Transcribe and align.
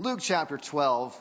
Luke 0.00 0.20
chapter 0.22 0.56
12 0.56 1.14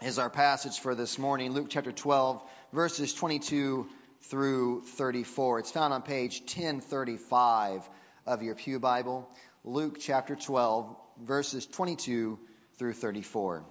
is 0.00 0.18
our 0.18 0.30
passage 0.30 0.78
for 0.78 0.94
this 0.94 1.18
morning. 1.18 1.52
Luke 1.52 1.66
chapter 1.68 1.92
12, 1.92 2.42
verses 2.72 3.12
22 3.12 3.86
through 4.30 4.80
34. 4.80 5.58
It's 5.58 5.70
found 5.70 5.92
on 5.92 6.00
page 6.00 6.40
1035 6.40 7.86
of 8.24 8.42
your 8.42 8.54
Pew 8.54 8.78
Bible. 8.78 9.28
Luke 9.62 9.98
chapter 10.00 10.34
12, 10.36 10.96
verses 11.20 11.66
22 11.66 12.38
through 12.78 12.94
34. 12.94 13.62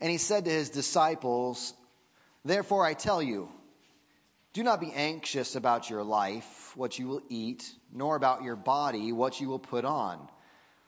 And 0.00 0.10
he 0.10 0.18
said 0.18 0.46
to 0.46 0.50
his 0.50 0.70
disciples, 0.70 1.72
Therefore 2.44 2.84
I 2.84 2.94
tell 2.94 3.22
you, 3.22 3.48
do 4.54 4.64
not 4.64 4.80
be 4.80 4.90
anxious 4.92 5.54
about 5.54 5.88
your 5.88 6.02
life, 6.02 6.72
what 6.74 6.98
you 6.98 7.06
will 7.06 7.22
eat, 7.28 7.64
nor 7.92 8.16
about 8.16 8.42
your 8.42 8.56
body, 8.56 9.12
what 9.12 9.40
you 9.40 9.48
will 9.48 9.60
put 9.60 9.84
on. 9.84 10.28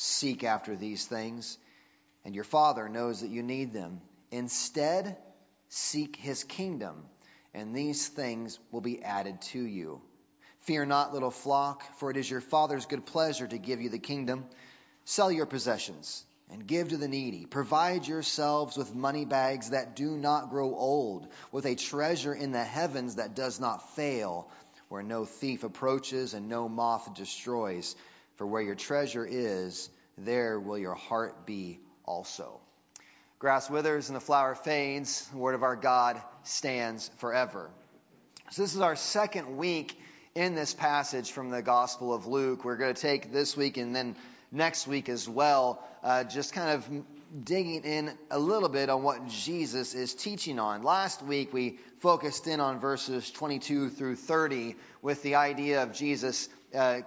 seek 0.00 0.44
after 0.44 0.76
these 0.76 1.04
things, 1.04 1.58
and 2.24 2.34
your 2.34 2.44
Father 2.44 2.88
knows 2.88 3.20
that 3.20 3.30
you 3.30 3.42
need 3.42 3.72
them. 3.72 4.00
Instead, 4.30 5.16
seek 5.68 6.16
his 6.16 6.42
kingdom, 6.44 7.04
and 7.52 7.74
these 7.74 8.08
things 8.08 8.58
will 8.70 8.80
be 8.80 9.02
added 9.02 9.40
to 9.42 9.60
you. 9.60 10.00
Fear 10.60 10.86
not, 10.86 11.12
little 11.12 11.30
flock, 11.30 11.82
for 11.98 12.10
it 12.10 12.16
is 12.16 12.30
your 12.30 12.40
Father's 12.40 12.86
good 12.86 13.04
pleasure 13.04 13.46
to 13.46 13.58
give 13.58 13.80
you 13.80 13.90
the 13.90 13.98
kingdom. 13.98 14.46
Sell 15.04 15.30
your 15.30 15.46
possessions 15.46 16.24
and 16.50 16.66
give 16.66 16.88
to 16.88 16.96
the 16.96 17.08
needy. 17.08 17.44
Provide 17.44 18.06
yourselves 18.06 18.76
with 18.76 18.94
money 18.94 19.24
bags 19.24 19.70
that 19.70 19.96
do 19.96 20.16
not 20.16 20.50
grow 20.50 20.74
old, 20.74 21.28
with 21.52 21.66
a 21.66 21.74
treasure 21.74 22.34
in 22.34 22.52
the 22.52 22.64
heavens 22.64 23.16
that 23.16 23.34
does 23.34 23.60
not 23.60 23.94
fail, 23.96 24.48
where 24.88 25.02
no 25.02 25.24
thief 25.24 25.62
approaches 25.62 26.34
and 26.34 26.48
no 26.48 26.68
moth 26.68 27.14
destroys. 27.14 27.94
For 28.40 28.46
where 28.46 28.62
your 28.62 28.74
treasure 28.74 29.28
is, 29.30 29.90
there 30.16 30.58
will 30.58 30.78
your 30.78 30.94
heart 30.94 31.44
be 31.44 31.78
also. 32.06 32.58
Grass 33.38 33.68
withers 33.68 34.08
and 34.08 34.16
the 34.16 34.20
flower 34.20 34.54
fades. 34.54 35.28
The 35.30 35.36
word 35.36 35.54
of 35.54 35.62
our 35.62 35.76
God 35.76 36.18
stands 36.44 37.10
forever. 37.18 37.70
So, 38.50 38.62
this 38.62 38.74
is 38.74 38.80
our 38.80 38.96
second 38.96 39.58
week 39.58 39.94
in 40.34 40.54
this 40.54 40.72
passage 40.72 41.32
from 41.32 41.50
the 41.50 41.60
Gospel 41.60 42.14
of 42.14 42.26
Luke. 42.26 42.64
We're 42.64 42.78
going 42.78 42.94
to 42.94 43.02
take 43.02 43.30
this 43.30 43.58
week 43.58 43.76
and 43.76 43.94
then 43.94 44.16
next 44.50 44.86
week 44.86 45.10
as 45.10 45.28
well, 45.28 45.86
uh, 46.02 46.24
just 46.24 46.54
kind 46.54 46.70
of 46.70 47.44
digging 47.44 47.84
in 47.84 48.10
a 48.30 48.38
little 48.38 48.70
bit 48.70 48.88
on 48.88 49.02
what 49.02 49.28
Jesus 49.28 49.92
is 49.92 50.14
teaching 50.14 50.58
on. 50.58 50.82
Last 50.82 51.22
week 51.22 51.52
we 51.52 51.78
focused 51.98 52.46
in 52.46 52.58
on 52.58 52.80
verses 52.80 53.30
22 53.30 53.90
through 53.90 54.16
30 54.16 54.76
with 55.02 55.22
the 55.22 55.34
idea 55.34 55.82
of 55.82 55.92
Jesus 55.92 56.48
uh, 56.74 57.00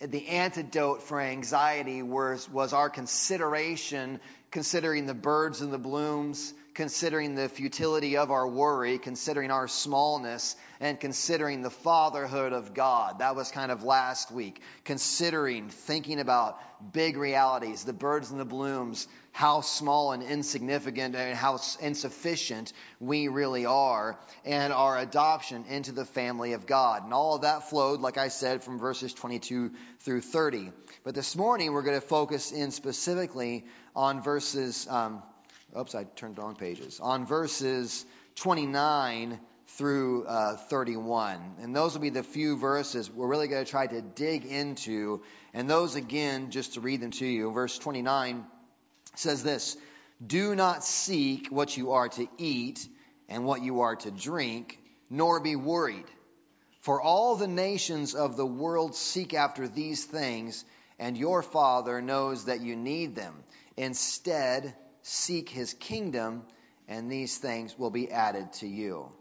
the 0.00 0.28
antidote 0.28 1.02
for 1.02 1.20
anxiety 1.20 2.02
was, 2.02 2.48
was 2.50 2.72
our 2.72 2.90
consideration, 2.90 4.20
considering 4.50 5.06
the 5.06 5.14
birds 5.14 5.60
and 5.60 5.72
the 5.72 5.78
blooms, 5.78 6.52
considering 6.74 7.36
the 7.36 7.48
futility 7.48 8.16
of 8.16 8.30
our 8.30 8.46
worry, 8.46 8.98
considering 8.98 9.50
our 9.50 9.68
smallness, 9.68 10.56
and 10.80 10.98
considering 10.98 11.62
the 11.62 11.70
fatherhood 11.70 12.52
of 12.52 12.74
God. 12.74 13.20
That 13.20 13.36
was 13.36 13.50
kind 13.50 13.70
of 13.70 13.84
last 13.84 14.32
week. 14.32 14.60
Considering, 14.84 15.68
thinking 15.68 16.18
about 16.18 16.58
big 16.92 17.16
realities, 17.16 17.84
the 17.84 17.92
birds 17.92 18.32
and 18.32 18.40
the 18.40 18.44
blooms, 18.44 19.06
how 19.30 19.60
small 19.60 20.12
and 20.12 20.22
insignificant 20.22 21.14
and 21.14 21.36
how 21.36 21.58
insufficient 21.80 22.72
we 23.00 23.28
really 23.28 23.66
are, 23.66 24.18
and 24.44 24.72
our 24.72 24.98
adoption 24.98 25.64
into 25.68 25.92
the 25.92 26.04
family 26.04 26.52
of 26.52 26.66
God. 26.66 27.04
And 27.04 27.14
all 27.14 27.36
of 27.36 27.42
that 27.42 27.70
flowed, 27.70 28.00
like 28.00 28.18
I 28.18 28.28
said, 28.28 28.64
from 28.64 28.78
verses 28.78 29.14
22 29.14 29.72
through 30.00 30.20
30. 30.20 30.72
But 31.04 31.14
this 31.14 31.36
morning, 31.36 31.72
we're 31.72 31.82
going 31.82 32.00
to 32.00 32.06
focus 32.06 32.50
in 32.50 32.72
specifically 32.72 33.64
on 33.94 34.22
verses. 34.22 34.86
Um, 34.90 35.22
oops, 35.76 35.94
I 35.94 36.04
turned 36.04 36.38
wrong 36.38 36.56
pages. 36.56 37.00
On 37.00 37.26
verses 37.26 38.04
29 38.36 39.40
through 39.66 40.24
uh, 40.26 40.56
31. 40.56 41.56
And 41.60 41.74
those 41.74 41.94
will 41.94 42.00
be 42.00 42.10
the 42.10 42.22
few 42.22 42.56
verses 42.56 43.10
we're 43.10 43.26
really 43.26 43.48
going 43.48 43.64
to 43.64 43.70
try 43.70 43.86
to 43.86 44.00
dig 44.00 44.44
into. 44.44 45.22
And 45.52 45.68
those, 45.68 45.96
again, 45.96 46.50
just 46.50 46.74
to 46.74 46.80
read 46.80 47.00
them 47.00 47.10
to 47.12 47.26
you. 47.26 47.50
Verse 47.50 47.78
29 47.78 48.44
says 49.16 49.42
this 49.42 49.76
Do 50.24 50.54
not 50.54 50.84
seek 50.84 51.48
what 51.48 51.76
you 51.76 51.92
are 51.92 52.08
to 52.10 52.28
eat 52.38 52.86
and 53.28 53.44
what 53.44 53.62
you 53.62 53.80
are 53.80 53.96
to 53.96 54.10
drink, 54.10 54.78
nor 55.10 55.40
be 55.40 55.56
worried. 55.56 56.06
For 56.80 57.00
all 57.00 57.36
the 57.36 57.48
nations 57.48 58.14
of 58.14 58.36
the 58.36 58.46
world 58.46 58.94
seek 58.94 59.32
after 59.32 59.66
these 59.66 60.04
things, 60.04 60.64
and 60.98 61.16
your 61.16 61.42
Father 61.42 62.02
knows 62.02 62.44
that 62.44 62.60
you 62.60 62.76
need 62.76 63.16
them. 63.16 63.34
Instead, 63.76 64.74
seek 65.04 65.50
his 65.50 65.74
kingdom, 65.74 66.42
and 66.88 67.12
these 67.12 67.36
things 67.36 67.78
will 67.78 67.90
be 67.90 68.10
added 68.10 68.52
to 68.54 68.66
you. 68.66 69.12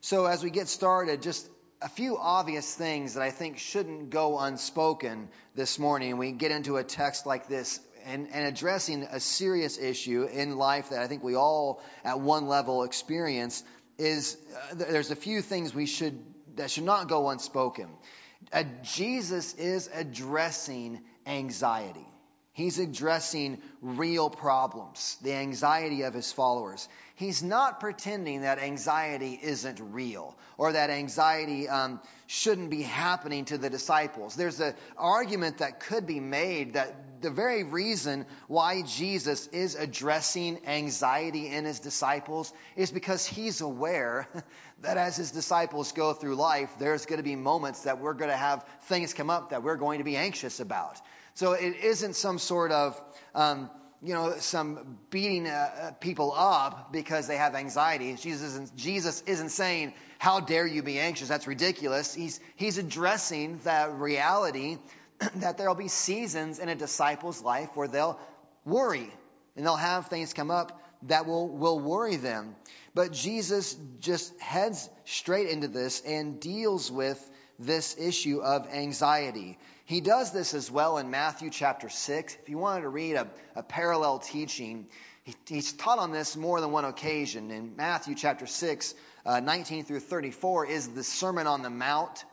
So, 0.00 0.26
as 0.26 0.42
we 0.42 0.50
get 0.50 0.68
started, 0.68 1.22
just 1.22 1.48
a 1.80 1.88
few 1.88 2.18
obvious 2.18 2.74
things 2.74 3.14
that 3.14 3.22
I 3.22 3.30
think 3.30 3.58
shouldn't 3.58 4.10
go 4.10 4.38
unspoken 4.38 5.28
this 5.54 5.78
morning. 5.78 6.18
We 6.18 6.32
get 6.32 6.50
into 6.50 6.76
a 6.76 6.84
text 6.84 7.24
like 7.24 7.48
this 7.48 7.80
and, 8.04 8.28
and 8.32 8.46
addressing 8.46 9.04
a 9.04 9.20
serious 9.20 9.78
issue 9.78 10.24
in 10.24 10.56
life 10.56 10.90
that 10.90 11.00
I 11.00 11.06
think 11.06 11.22
we 11.22 11.36
all, 11.36 11.80
at 12.04 12.18
one 12.18 12.48
level, 12.48 12.82
experience. 12.82 13.62
Is 13.98 14.36
uh, 14.72 14.74
there's 14.74 15.12
a 15.12 15.16
few 15.16 15.40
things 15.40 15.72
we 15.72 15.86
should 15.86 16.18
that 16.56 16.70
should 16.70 16.84
not 16.84 17.08
go 17.08 17.28
unspoken. 17.28 17.88
Uh, 18.52 18.64
Jesus 18.82 19.54
is 19.54 19.88
addressing 19.94 21.00
anxiety. 21.26 22.06
He's 22.54 22.78
addressing 22.78 23.62
real 23.80 24.28
problems, 24.28 25.16
the 25.22 25.32
anxiety 25.32 26.02
of 26.02 26.12
his 26.12 26.30
followers. 26.32 26.86
He's 27.14 27.42
not 27.42 27.80
pretending 27.80 28.42
that 28.42 28.58
anxiety 28.58 29.38
isn't 29.42 29.80
real 29.80 30.36
or 30.58 30.72
that 30.72 30.90
anxiety 30.90 31.66
um, 31.66 31.98
shouldn't 32.26 32.68
be 32.68 32.82
happening 32.82 33.46
to 33.46 33.56
the 33.56 33.70
disciples. 33.70 34.34
There's 34.34 34.60
an 34.60 34.74
argument 34.98 35.58
that 35.58 35.80
could 35.80 36.06
be 36.06 36.20
made 36.20 36.74
that 36.74 37.22
the 37.22 37.30
very 37.30 37.64
reason 37.64 38.26
why 38.48 38.82
Jesus 38.82 39.46
is 39.46 39.74
addressing 39.74 40.66
anxiety 40.66 41.48
in 41.48 41.64
his 41.64 41.80
disciples 41.80 42.52
is 42.76 42.90
because 42.90 43.24
he's 43.24 43.62
aware 43.62 44.28
that 44.82 44.98
as 44.98 45.16
his 45.16 45.30
disciples 45.30 45.92
go 45.92 46.12
through 46.12 46.34
life, 46.34 46.70
there's 46.78 47.06
going 47.06 47.18
to 47.18 47.22
be 47.22 47.36
moments 47.36 47.84
that 47.84 47.98
we're 47.98 48.14
going 48.14 48.30
to 48.30 48.36
have 48.36 48.62
things 48.82 49.14
come 49.14 49.30
up 49.30 49.50
that 49.50 49.62
we're 49.62 49.76
going 49.76 49.98
to 49.98 50.04
be 50.04 50.18
anxious 50.18 50.60
about. 50.60 51.00
So 51.34 51.52
it 51.52 51.76
isn't 51.82 52.16
some 52.16 52.38
sort 52.38 52.72
of, 52.72 53.00
um, 53.34 53.70
you 54.02 54.14
know, 54.14 54.34
some 54.38 54.98
beating 55.10 55.46
uh, 55.46 55.92
people 56.00 56.32
up 56.36 56.92
because 56.92 57.26
they 57.26 57.36
have 57.36 57.54
anxiety. 57.54 58.14
Jesus 58.16 58.52
isn't, 58.52 58.76
Jesus 58.76 59.22
isn't 59.26 59.50
saying, 59.50 59.94
how 60.18 60.40
dare 60.40 60.66
you 60.66 60.82
be 60.82 60.98
anxious? 60.98 61.28
That's 61.28 61.46
ridiculous. 61.46 62.14
He's, 62.14 62.40
he's 62.56 62.78
addressing 62.78 63.58
that 63.64 63.94
reality 63.94 64.78
that 65.36 65.58
there'll 65.58 65.74
be 65.74 65.88
seasons 65.88 66.58
in 66.58 66.68
a 66.68 66.74
disciple's 66.74 67.42
life 67.42 67.70
where 67.74 67.88
they'll 67.88 68.18
worry 68.64 69.10
and 69.56 69.66
they'll 69.66 69.76
have 69.76 70.08
things 70.08 70.32
come 70.32 70.50
up 70.50 70.80
that 71.08 71.26
will, 71.26 71.48
will 71.48 71.80
worry 71.80 72.16
them. 72.16 72.54
But 72.94 73.12
Jesus 73.12 73.76
just 74.00 74.38
heads 74.40 74.88
straight 75.04 75.48
into 75.48 75.68
this 75.68 76.02
and 76.02 76.40
deals 76.40 76.90
with 76.90 77.30
this 77.58 77.96
issue 77.98 78.40
of 78.40 78.68
anxiety. 78.68 79.58
He 79.84 80.00
does 80.00 80.32
this 80.32 80.54
as 80.54 80.70
well 80.70 80.98
in 80.98 81.10
Matthew 81.10 81.50
chapter 81.50 81.88
6. 81.88 82.36
If 82.42 82.48
you 82.48 82.58
wanted 82.58 82.82
to 82.82 82.88
read 82.88 83.14
a, 83.14 83.28
a 83.56 83.62
parallel 83.62 84.18
teaching, 84.18 84.86
he, 85.24 85.34
he's 85.46 85.72
taught 85.72 85.98
on 85.98 86.12
this 86.12 86.36
more 86.36 86.60
than 86.60 86.70
one 86.72 86.84
occasion. 86.84 87.50
In 87.50 87.76
Matthew 87.76 88.14
chapter 88.14 88.46
6, 88.46 88.94
uh, 89.24 89.40
19 89.40 89.84
through 89.84 90.00
34 90.00 90.66
is 90.66 90.88
the 90.88 91.04
Sermon 91.04 91.46
on 91.46 91.62
the 91.62 91.70
Mount. 91.70 92.24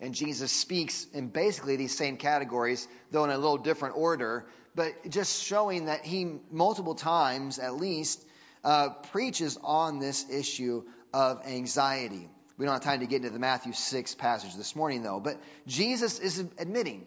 And 0.00 0.14
Jesus 0.14 0.50
speaks 0.50 1.06
in 1.12 1.28
basically 1.28 1.76
these 1.76 1.96
same 1.96 2.16
categories, 2.16 2.88
though 3.10 3.24
in 3.24 3.30
a 3.30 3.36
little 3.36 3.58
different 3.58 3.96
order, 3.96 4.46
but 4.74 5.10
just 5.10 5.42
showing 5.44 5.86
that 5.86 6.06
he 6.06 6.38
multiple 6.50 6.94
times 6.94 7.58
at 7.58 7.76
least 7.76 8.24
uh, 8.64 8.90
preaches 9.12 9.58
on 9.62 9.98
this 9.98 10.28
issue 10.30 10.84
of 11.12 11.44
anxiety. 11.46 12.28
We 12.60 12.66
don't 12.66 12.74
have 12.74 12.82
time 12.82 13.00
to 13.00 13.06
get 13.06 13.22
into 13.22 13.30
the 13.30 13.38
Matthew 13.38 13.72
6 13.72 14.16
passage 14.16 14.54
this 14.54 14.76
morning, 14.76 15.02
though, 15.02 15.18
but 15.18 15.40
Jesus 15.66 16.18
is 16.18 16.38
admitting 16.58 17.06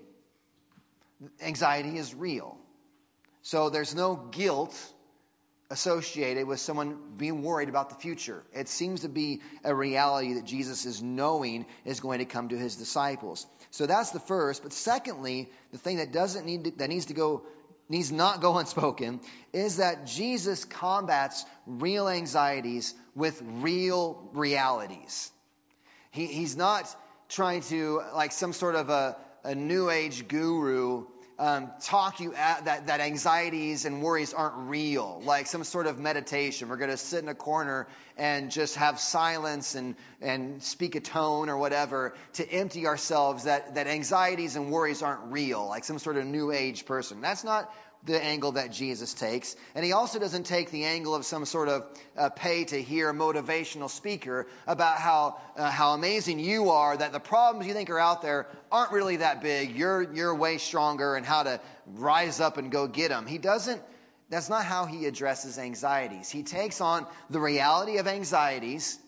anxiety 1.40 1.96
is 2.00 2.16
real. 2.16 2.58
So 3.44 3.70
there's 3.70 3.94
no 3.94 4.16
guilt 4.16 4.76
associated 5.70 6.48
with 6.48 6.60
someone 6.60 6.98
being 7.18 7.44
worried 7.44 7.70
about 7.70 7.90
the 7.90 7.96
future. 7.96 8.42
It 8.52 8.68
seems 8.68 9.02
to 9.02 9.10
be 9.10 9.42
a 9.64 9.76
reality 9.76 10.34
that 10.34 10.46
Jesus 10.46 10.88
is 10.88 11.04
knowing 11.04 11.68
is 11.86 12.00
going 12.00 12.18
to 12.18 12.26
come 12.26 12.50
to 12.50 12.58
his 12.58 12.76
disciples. 12.76 13.46
So 13.70 13.86
that's 13.86 14.10
the 14.10 14.20
first. 14.20 14.64
But 14.64 14.74
secondly, 14.74 15.52
the 15.72 15.78
thing 15.78 15.98
that 15.98 16.12
doesn't 16.12 16.48
need 16.48 16.64
to, 16.64 16.72
that 16.78 16.90
needs 16.90 17.06
to 17.06 17.14
go 17.14 17.44
needs 17.90 18.12
not 18.12 18.42
go 18.42 18.58
unspoken 18.58 19.20
is 19.54 19.78
that 19.78 20.08
Jesus 20.08 20.66
combats 20.66 21.46
real 21.68 22.10
anxieties 22.10 22.96
with 23.14 23.40
real 23.62 24.32
realities. 24.34 25.30
He, 26.14 26.28
he's 26.28 26.56
not 26.56 26.88
trying 27.28 27.62
to 27.64 28.02
like 28.16 28.32
some 28.32 28.54
sort 28.54 28.76
of 28.76 28.90
a, 28.90 29.18
a 29.44 29.56
new 29.56 29.90
age 29.90 30.28
guru 30.28 31.08
um, 31.40 31.72
talk 31.82 32.20
you 32.20 32.36
at 32.36 32.66
that, 32.66 32.88
that 32.88 33.00
anxieties 33.00 33.86
and 33.86 34.04
worries 34.04 34.34
aren't 34.34 34.70
real, 34.70 35.20
like 35.26 35.48
some 35.48 35.64
sort 35.64 35.88
of 35.88 35.98
meditation. 36.00 36.70
We're 36.70 36.78
going 36.78 36.92
to 36.92 36.98
sit 36.98 37.24
in 37.24 37.30
a 37.30 37.36
corner 37.36 37.88
and 38.16 38.52
just 38.52 38.76
have 38.76 39.00
silence 39.00 39.74
and, 39.74 39.96
and 40.22 40.62
speak 40.62 40.94
a 40.94 41.00
tone 41.00 41.50
or 41.50 41.58
whatever 41.58 42.14
to 42.34 42.48
empty 42.48 42.86
ourselves 42.86 43.46
that, 43.46 43.76
that 43.76 43.88
anxieties 43.88 44.56
and 44.56 44.72
worries 44.72 45.02
aren't 45.02 45.32
real, 45.32 45.68
like 45.68 45.84
some 45.84 45.98
sort 45.98 46.18
of 46.18 46.26
new 46.26 46.52
age 46.52 46.86
person. 46.86 47.22
That's 47.22 47.44
not 47.44 47.74
the 48.06 48.22
angle 48.22 48.54
that 48.54 48.72
Jesus 48.72 49.14
takes. 49.14 49.56
And 49.76 49.86
he 49.86 49.94
also 49.94 50.20
doesn't 50.20 50.46
take 50.46 50.72
the 50.72 50.86
angle 50.86 51.16
of 51.16 51.26
some 51.26 51.46
sort 51.46 51.70
of 51.70 51.86
uh, 52.18 52.30
pay 52.30 52.66
to 52.66 52.82
hear 52.82 53.14
motivational 53.14 53.90
speaker 53.90 54.48
about 54.68 54.98
how, 54.98 55.40
uh, 55.56 55.70
how 55.70 55.94
amazing 55.94 56.40
you 56.40 56.72
are, 56.72 56.98
that 56.98 57.14
the 57.14 57.20
problems 57.20 57.66
you 57.66 57.74
think 57.74 57.90
are 57.90 58.00
out 58.00 58.22
there 58.22 58.48
aren't 58.72 58.92
really 58.92 59.18
that 59.18 59.42
big. 59.42 59.76
You're, 59.76 60.14
you're 60.14 60.36
way 60.36 60.58
stronger 60.58 61.16
and 61.16 61.26
how 61.26 61.44
to 61.44 61.62
rise 61.96 62.42
up 62.42 62.58
and 62.58 62.72
go 62.72 62.88
get 62.88 63.10
them. 63.10 63.26
He 63.26 63.38
doesn't, 63.38 63.82
that's 64.30 64.50
not 64.50 64.66
how 64.66 64.86
he 64.86 65.06
addresses 65.06 65.58
anxieties. 65.58 66.30
He 66.30 66.44
takes 66.44 66.82
on 66.82 67.06
the 67.30 67.40
reality 67.40 67.98
of 68.00 68.08
anxieties 68.08 69.00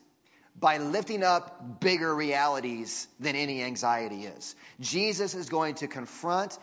by 0.58 0.78
lifting 0.78 1.22
up 1.22 1.82
bigger 1.82 2.14
realities 2.16 3.08
than 3.20 3.36
any 3.36 3.62
anxiety 3.62 4.26
is. 4.26 4.56
Jesus 4.80 5.36
is 5.36 5.50
going 5.50 5.76
to 5.76 5.88
confront 5.88 6.58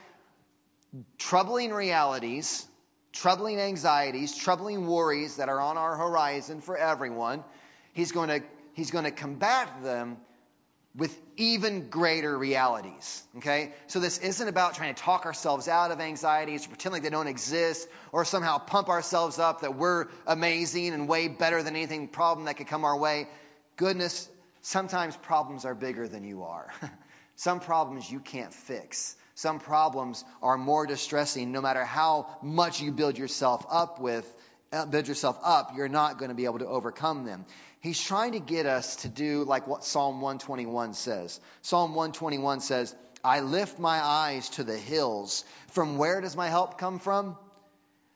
troubling 1.19 1.73
realities, 1.73 2.67
troubling 3.13 3.59
anxieties, 3.59 4.37
troubling 4.37 4.87
worries 4.87 5.37
that 5.37 5.49
are 5.49 5.61
on 5.61 5.77
our 5.77 5.97
horizon 5.97 6.61
for 6.61 6.77
everyone. 6.77 7.45
He's 7.93 8.13
going 8.13 8.29
to, 8.29 8.43
he's 8.75 8.91
going 8.91 9.05
to 9.05 9.11
combat 9.11 9.83
them 9.83 10.19
with 10.95 11.19
even 11.37 11.89
greater 11.89 12.37
realities. 12.37 13.23
Okay? 13.39 13.73
So 13.87 13.99
this 13.99 14.19
isn't 14.19 14.47
about 14.47 14.75
trying 14.75 14.95
to 14.95 15.03
talk 15.03 15.25
ourselves 15.25 15.67
out 15.69 15.91
of 15.91 16.01
anxieties, 16.01 16.67
or 16.67 16.69
pretend 16.69 16.93
like 16.93 17.03
they 17.03 17.11
don't 17.11 17.29
exist, 17.29 17.89
or 18.13 18.25
somehow 18.25 18.59
pump 18.59 18.89
ourselves 18.89 19.39
up 19.39 19.63
that 19.63 19.77
we're 19.77 20.09
amazing 20.27 20.93
and 20.93 21.09
way 21.09 21.29
better 21.29 21.63
than 21.63 21.75
anything 21.75 22.09
problem 22.09 22.47
that 22.47 22.57
could 22.59 22.67
come 22.67 22.85
our 22.85 22.97
way. 22.97 23.27
Goodness, 23.77 24.29
sometimes 24.61 25.17
problems 25.17 25.65
are 25.65 25.75
bigger 25.75 26.07
than 26.09 26.25
you 26.25 26.43
are. 26.45 26.69
Some 27.37 27.61
problems 27.61 28.11
you 28.11 28.21
can't 28.21 28.53
fix. 28.53 29.17
Some 29.35 29.59
problems 29.59 30.25
are 30.43 30.59
more 30.59 30.87
distressing 30.87 31.53
no 31.53 31.61
matter 31.61 31.85
how 31.85 32.27
much 32.43 32.81
you 32.81 32.93
build 32.93 33.19
yourself 33.19 33.65
up 33.71 34.01
with, 34.01 34.31
uh, 34.73 34.87
build 34.87 35.09
yourself 35.09 35.39
up, 35.43 35.73
you're 35.77 35.89
not 35.89 36.19
going 36.19 36.29
to 36.29 36.35
be 36.35 36.45
able 36.45 36.59
to 36.59 36.67
overcome 36.67 37.25
them. 37.25 37.47
He's 37.81 38.01
trying 38.01 38.33
to 38.33 38.41
get 38.41 38.67
us 38.67 38.97
to 38.97 39.09
do 39.09 39.45
like 39.45 39.67
what 39.67 39.85
Psalm 39.85 40.21
121 40.21 40.95
says. 40.95 41.41
Psalm 41.63 41.95
121 41.95 42.61
says, 42.61 42.95
I 43.25 43.41
lift 43.41 43.79
my 43.79 43.99
eyes 44.03 44.49
to 44.51 44.65
the 44.65 44.77
hills. 44.77 45.45
From 45.69 45.99
where 45.99 46.21
does 46.21 46.37
my 46.37 46.49
help 46.49 46.79
come 46.79 46.99
from? 46.99 47.37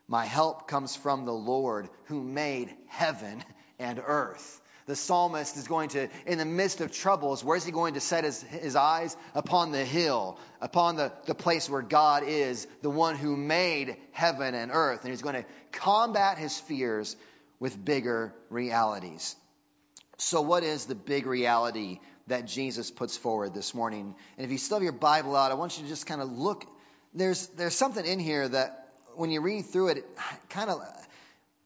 My 0.09 0.25
help 0.25 0.69
comes 0.69 0.95
from 0.95 1.25
the 1.25 1.33
Lord 1.33 1.89
who 2.05 2.23
made 2.23 2.73
heaven 2.89 3.43
and 3.79 4.01
earth 4.05 4.61
the 4.87 4.94
psalmist 4.94 5.56
is 5.56 5.67
going 5.67 5.88
to, 5.91 6.09
in 6.27 6.38
the 6.38 6.44
midst 6.44 6.81
of 6.81 6.93
troubles, 6.93 7.43
where's 7.43 7.65
he 7.65 7.73
going 7.73 7.94
to 7.94 8.00
set 8.00 8.23
his, 8.23 8.41
his 8.43 8.77
eyes? 8.77 9.17
Upon 9.35 9.73
the 9.73 9.85
hill, 9.85 10.38
upon 10.61 10.94
the, 10.97 11.12
the 11.27 11.35
place 11.35 11.69
where 11.69 11.83
God 11.83 12.23
is, 12.25 12.69
the 12.83 12.91
one 12.91 13.17
who 13.17 13.37
made 13.37 13.97
heaven 14.12 14.55
and 14.55 14.71
earth. 14.73 15.00
And 15.03 15.11
he's 15.11 15.23
going 15.23 15.35
to 15.35 15.44
combat 15.73 16.38
his 16.38 16.59
fears 16.59 17.17
with 17.59 17.85
bigger 17.85 18.33
realities. 18.49 19.35
So, 20.19 20.41
what 20.41 20.62
is 20.62 20.87
the 20.87 20.94
big 20.94 21.27
reality 21.27 21.99
that 22.29 22.47
Jesus 22.47 22.91
puts 22.91 23.17
forward 23.17 23.55
this 23.55 23.75
morning? 23.75 24.15
And 24.39 24.44
if 24.44 24.53
you 24.53 24.59
still 24.59 24.77
have 24.77 24.85
your 24.85 24.93
Bible 24.93 25.35
out, 25.35 25.50
I 25.50 25.55
want 25.55 25.77
you 25.77 25.82
to 25.82 25.89
just 25.89 26.06
kind 26.06 26.23
of 26.23 26.31
look. 26.31 26.65
There's, 27.12 27.49
there's 27.49 27.75
something 27.75 28.05
in 28.06 28.21
here 28.21 28.49
that 28.49 28.89
when 29.17 29.31
you 29.31 29.41
read 29.41 29.67
through 29.67 29.89
it, 29.89 29.99
it 29.99 30.06
kind 30.49 30.71
of 30.71 30.81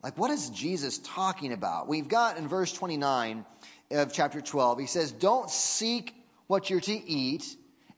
like, 0.02 0.17
what 0.17 0.31
is 0.31 0.50
Jesus 0.50 0.99
talking 0.99 1.52
about? 1.52 1.88
We've 1.88 2.08
got 2.08 2.38
in 2.38 2.49
verse 2.49 2.73
29 2.73 3.44
of 3.91 4.12
chapter 4.12 4.41
12, 4.41 4.79
he 4.79 4.87
says, 4.87 5.12
Don't 5.12 5.50
seek 5.50 6.14
what 6.47 6.70
you're 6.70 6.81
to 6.81 6.93
eat 6.93 7.44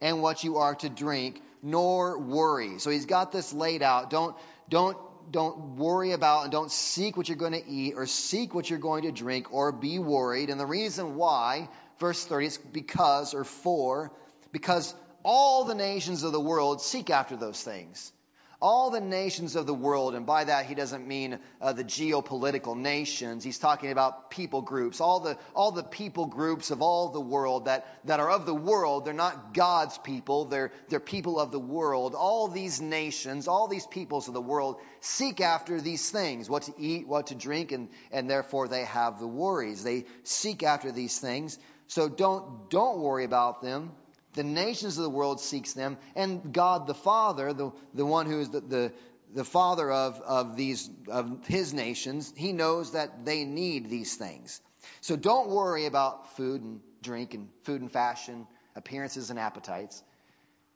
and 0.01 0.21
what 0.21 0.43
you 0.43 0.59
are 0.59 0.75
to 0.77 0.89
drink, 0.89 1.41
nor 1.63 2.19
worry. 2.19 2.79
So 2.79 2.91
he's 2.91 3.07
got 3.07 3.31
this 3.31 3.53
laid 3.53 3.83
out. 3.83 4.11
Don't, 4.11 4.37
don't, 4.69 4.97
don't 5.31 5.77
worry 5.77 6.13
about 6.13 6.43
and 6.43 6.53
don't 6.53 6.71
seek 6.71 7.17
what 7.17 7.29
you're 7.29 7.39
going 7.39 7.53
to 7.53 7.67
eat 7.67 7.95
or 7.97 8.07
seek 8.07 8.55
what 8.55 8.69
you're 8.69 8.79
going 8.79 9.05
to 9.05 9.13
drink 9.13 9.53
or 9.53 9.71
be 9.71 9.99
worried. 9.99 10.51
And 10.51 10.59
the 10.59 10.67
reason 10.67 11.15
why, 11.15 11.69
verse 12.01 12.25
30, 12.25 12.47
is 12.47 12.59
because 12.59 13.33
or 13.33 13.45
for, 13.45 14.13
because 14.51 14.93
all 15.23 15.65
the 15.65 15.75
nations 15.75 16.25
of 16.25 16.33
the 16.33 16.41
world 16.41 16.83
seek 16.83 17.11
after 17.11 17.37
those 17.37 17.63
things 17.63 18.13
all 18.63 18.91
the 18.91 19.01
nations 19.01 19.57
of 19.57 19.67
the 19.67 19.75
world, 19.75 20.15
and 20.15 20.25
by 20.25 20.45
that 20.45 20.67
he 20.67 20.77
doesn't 20.77 21.07
mean 21.07 21.41
uh, 21.61 21.73
the 21.73 21.83
geopolitical 21.83 22.77
nations. 22.77 23.43
He's 23.43 23.59
talking 23.59 23.91
about 23.91 24.31
people 24.31 24.63
groups, 24.63 25.01
all 25.01 25.19
the 25.19 25.37
all 25.55 25.73
the 25.73 25.83
people 25.83 26.27
groups 26.27 26.71
of 26.71 26.81
all 26.81 27.09
the 27.09 27.21
world 27.21 27.65
that 27.65 27.87
that 28.05 28.21
are 28.21 28.31
of 28.31 28.47
the 28.47 28.55
world. 28.55 29.05
They're 29.05 29.15
not 29.15 29.53
God's 29.53 29.99
people. 29.99 30.45
They're 30.45 30.71
they're 30.89 31.01
people 31.01 31.41
of 31.41 31.51
the 31.51 31.59
world. 31.59 32.15
All 32.15 32.47
these 32.47 32.81
nations, 32.81 33.49
all 33.49 33.67
these 33.67 33.87
peoples 33.87 34.29
of 34.29 34.35
the 34.35 34.41
world 34.41 34.81
seek 35.01 35.41
after 35.41 35.81
these 35.81 36.09
things: 36.09 36.49
what 36.49 36.63
to 36.63 36.75
eat, 36.79 37.09
what 37.09 37.27
to 37.27 37.35
drink, 37.35 37.73
and 37.73 37.89
and 38.13 38.31
therefore 38.31 38.69
they 38.69 38.85
have 38.85 39.19
the 39.19 39.27
worries. 39.27 39.83
They 39.83 40.05
seek 40.23 40.63
after 40.63 40.93
these 40.93 41.19
things. 41.19 41.59
So 41.89 42.09
don't 42.09 42.71
don't 42.71 43.01
worry 43.01 43.25
about 43.25 43.61
them 43.61 43.91
the 44.35 44.45
nations 44.45 44.97
of 44.99 45.05
the 45.05 45.11
world 45.11 45.41
seeks 45.41 45.73
them, 45.73 45.99
and 46.15 46.53
God 46.53 46.87
the 46.87 46.95
Father, 46.95 47.53
the, 47.53 47.73
the 47.95 48.07
one 48.07 48.27
who 48.27 48.41
is 48.41 48.51
the, 48.51 48.61
the, 48.61 48.93
the 49.35 49.45
father 49.45 49.91
of, 49.91 50.21
of 50.21 50.57
these 50.57 50.91
of 51.09 51.47
his 51.47 51.73
nations, 51.73 52.33
he 52.37 52.53
knows 52.53 52.93
that 52.93 53.25
they 53.25 53.45
need 53.45 53.89
these 53.89 54.15
things. 54.17 54.61
So 55.01 55.17
don't 55.17 55.49
worry 55.49 55.87
about 55.87 56.37
food 56.37 56.63
and 56.63 56.81
drink 57.03 57.35
and 57.35 57.49
food 57.65 57.81
and 57.81 57.91
fashion, 57.91 58.47
appearances 58.77 59.31
and 59.31 59.39
appetites, 59.39 60.03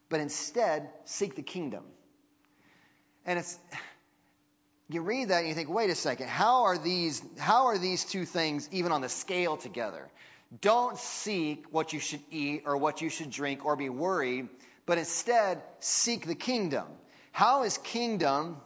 but 0.08 0.20
instead 0.20 0.88
seek 1.04 1.36
the 1.36 1.42
kingdom. 1.42 1.84
And 3.24 3.38
it's 3.38 3.58
you 4.88 5.02
read 5.02 5.28
that 5.28 5.40
and 5.40 5.48
you 5.48 5.54
think, 5.54 5.68
wait 5.68 5.90
a 5.90 5.94
second, 5.94 6.28
how 6.28 6.64
are 6.64 6.78
these 6.78 7.22
how 7.38 7.66
are 7.66 7.78
these 7.78 8.04
two 8.04 8.24
things 8.24 8.68
even 8.72 8.92
on 8.92 9.00
the 9.00 9.08
scale 9.08 9.56
together? 9.56 10.08
Don't 10.60 10.96
seek 10.96 11.66
what 11.70 11.92
you 11.92 11.98
should 11.98 12.20
eat 12.30 12.62
or 12.66 12.76
what 12.76 13.02
you 13.02 13.10
should 13.10 13.30
drink 13.30 13.64
or 13.64 13.76
be 13.76 13.88
worried, 13.88 14.48
but 14.86 14.98
instead 14.98 15.60
seek 15.80 16.26
the 16.26 16.34
kingdom. 16.34 16.86
How 17.32 17.64
is 17.64 17.78
kingdom, 17.78 18.56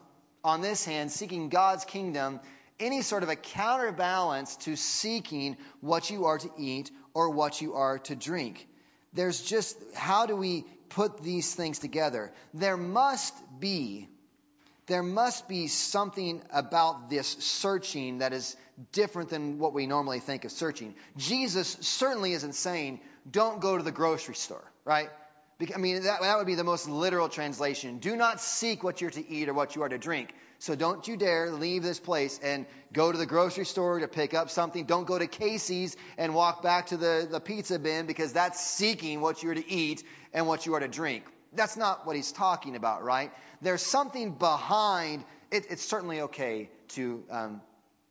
on 0.44 0.60
this 0.60 0.84
hand, 0.84 1.10
seeking 1.10 1.48
God's 1.48 1.84
kingdom, 1.84 2.40
any 2.78 3.02
sort 3.02 3.22
of 3.22 3.28
a 3.28 3.36
counterbalance 3.36 4.56
to 4.56 4.76
seeking 4.76 5.56
what 5.80 6.10
you 6.10 6.26
are 6.26 6.38
to 6.38 6.50
eat 6.58 6.90
or 7.14 7.30
what 7.30 7.60
you 7.60 7.74
are 7.74 7.98
to 8.00 8.14
drink? 8.14 8.68
There's 9.12 9.40
just, 9.40 9.76
how 9.94 10.26
do 10.26 10.36
we 10.36 10.64
put 10.90 11.22
these 11.22 11.54
things 11.54 11.78
together? 11.78 12.32
There 12.54 12.76
must 12.76 13.34
be 13.58 14.08
there 14.90 15.04
must 15.04 15.46
be 15.46 15.68
something 15.68 16.42
about 16.52 17.10
this 17.10 17.28
searching 17.28 18.18
that 18.18 18.32
is 18.32 18.56
different 18.90 19.30
than 19.30 19.60
what 19.60 19.72
we 19.72 19.86
normally 19.86 20.18
think 20.18 20.44
of 20.44 20.50
searching. 20.50 20.96
Jesus 21.16 21.76
certainly 21.80 22.32
isn't 22.32 22.56
saying, 22.56 23.00
don't 23.30 23.60
go 23.60 23.76
to 23.76 23.84
the 23.84 23.92
grocery 23.92 24.34
store, 24.34 24.64
right? 24.84 25.08
I 25.72 25.78
mean, 25.78 26.02
that, 26.02 26.22
that 26.22 26.38
would 26.38 26.46
be 26.48 26.56
the 26.56 26.64
most 26.64 26.88
literal 26.88 27.28
translation. 27.28 27.98
Do 27.98 28.16
not 28.16 28.40
seek 28.40 28.82
what 28.82 29.00
you're 29.00 29.10
to 29.10 29.30
eat 29.30 29.48
or 29.48 29.54
what 29.54 29.76
you 29.76 29.82
are 29.82 29.88
to 29.88 29.98
drink. 29.98 30.34
So 30.58 30.74
don't 30.74 31.06
you 31.06 31.16
dare 31.16 31.52
leave 31.52 31.84
this 31.84 32.00
place 32.00 32.40
and 32.42 32.66
go 32.92 33.12
to 33.12 33.16
the 33.16 33.26
grocery 33.26 33.66
store 33.66 34.00
to 34.00 34.08
pick 34.08 34.34
up 34.34 34.50
something. 34.50 34.86
Don't 34.86 35.06
go 35.06 35.18
to 35.18 35.28
Casey's 35.28 35.96
and 36.18 36.34
walk 36.34 36.64
back 36.64 36.88
to 36.88 36.96
the, 36.96 37.28
the 37.30 37.38
pizza 37.38 37.78
bin 37.78 38.06
because 38.06 38.32
that's 38.32 38.60
seeking 38.60 39.20
what 39.20 39.40
you're 39.40 39.54
to 39.54 39.70
eat 39.70 40.02
and 40.32 40.48
what 40.48 40.66
you 40.66 40.74
are 40.74 40.80
to 40.80 40.88
drink. 40.88 41.22
That's 41.52 41.76
not 41.76 42.06
what 42.06 42.16
he's 42.16 42.32
talking 42.32 42.76
about, 42.76 43.02
right? 43.02 43.32
There's 43.60 43.82
something 43.82 44.32
behind. 44.32 45.24
It, 45.50 45.66
it's 45.70 45.84
certainly 45.84 46.20
okay 46.22 46.70
to 46.90 47.24
um, 47.30 47.60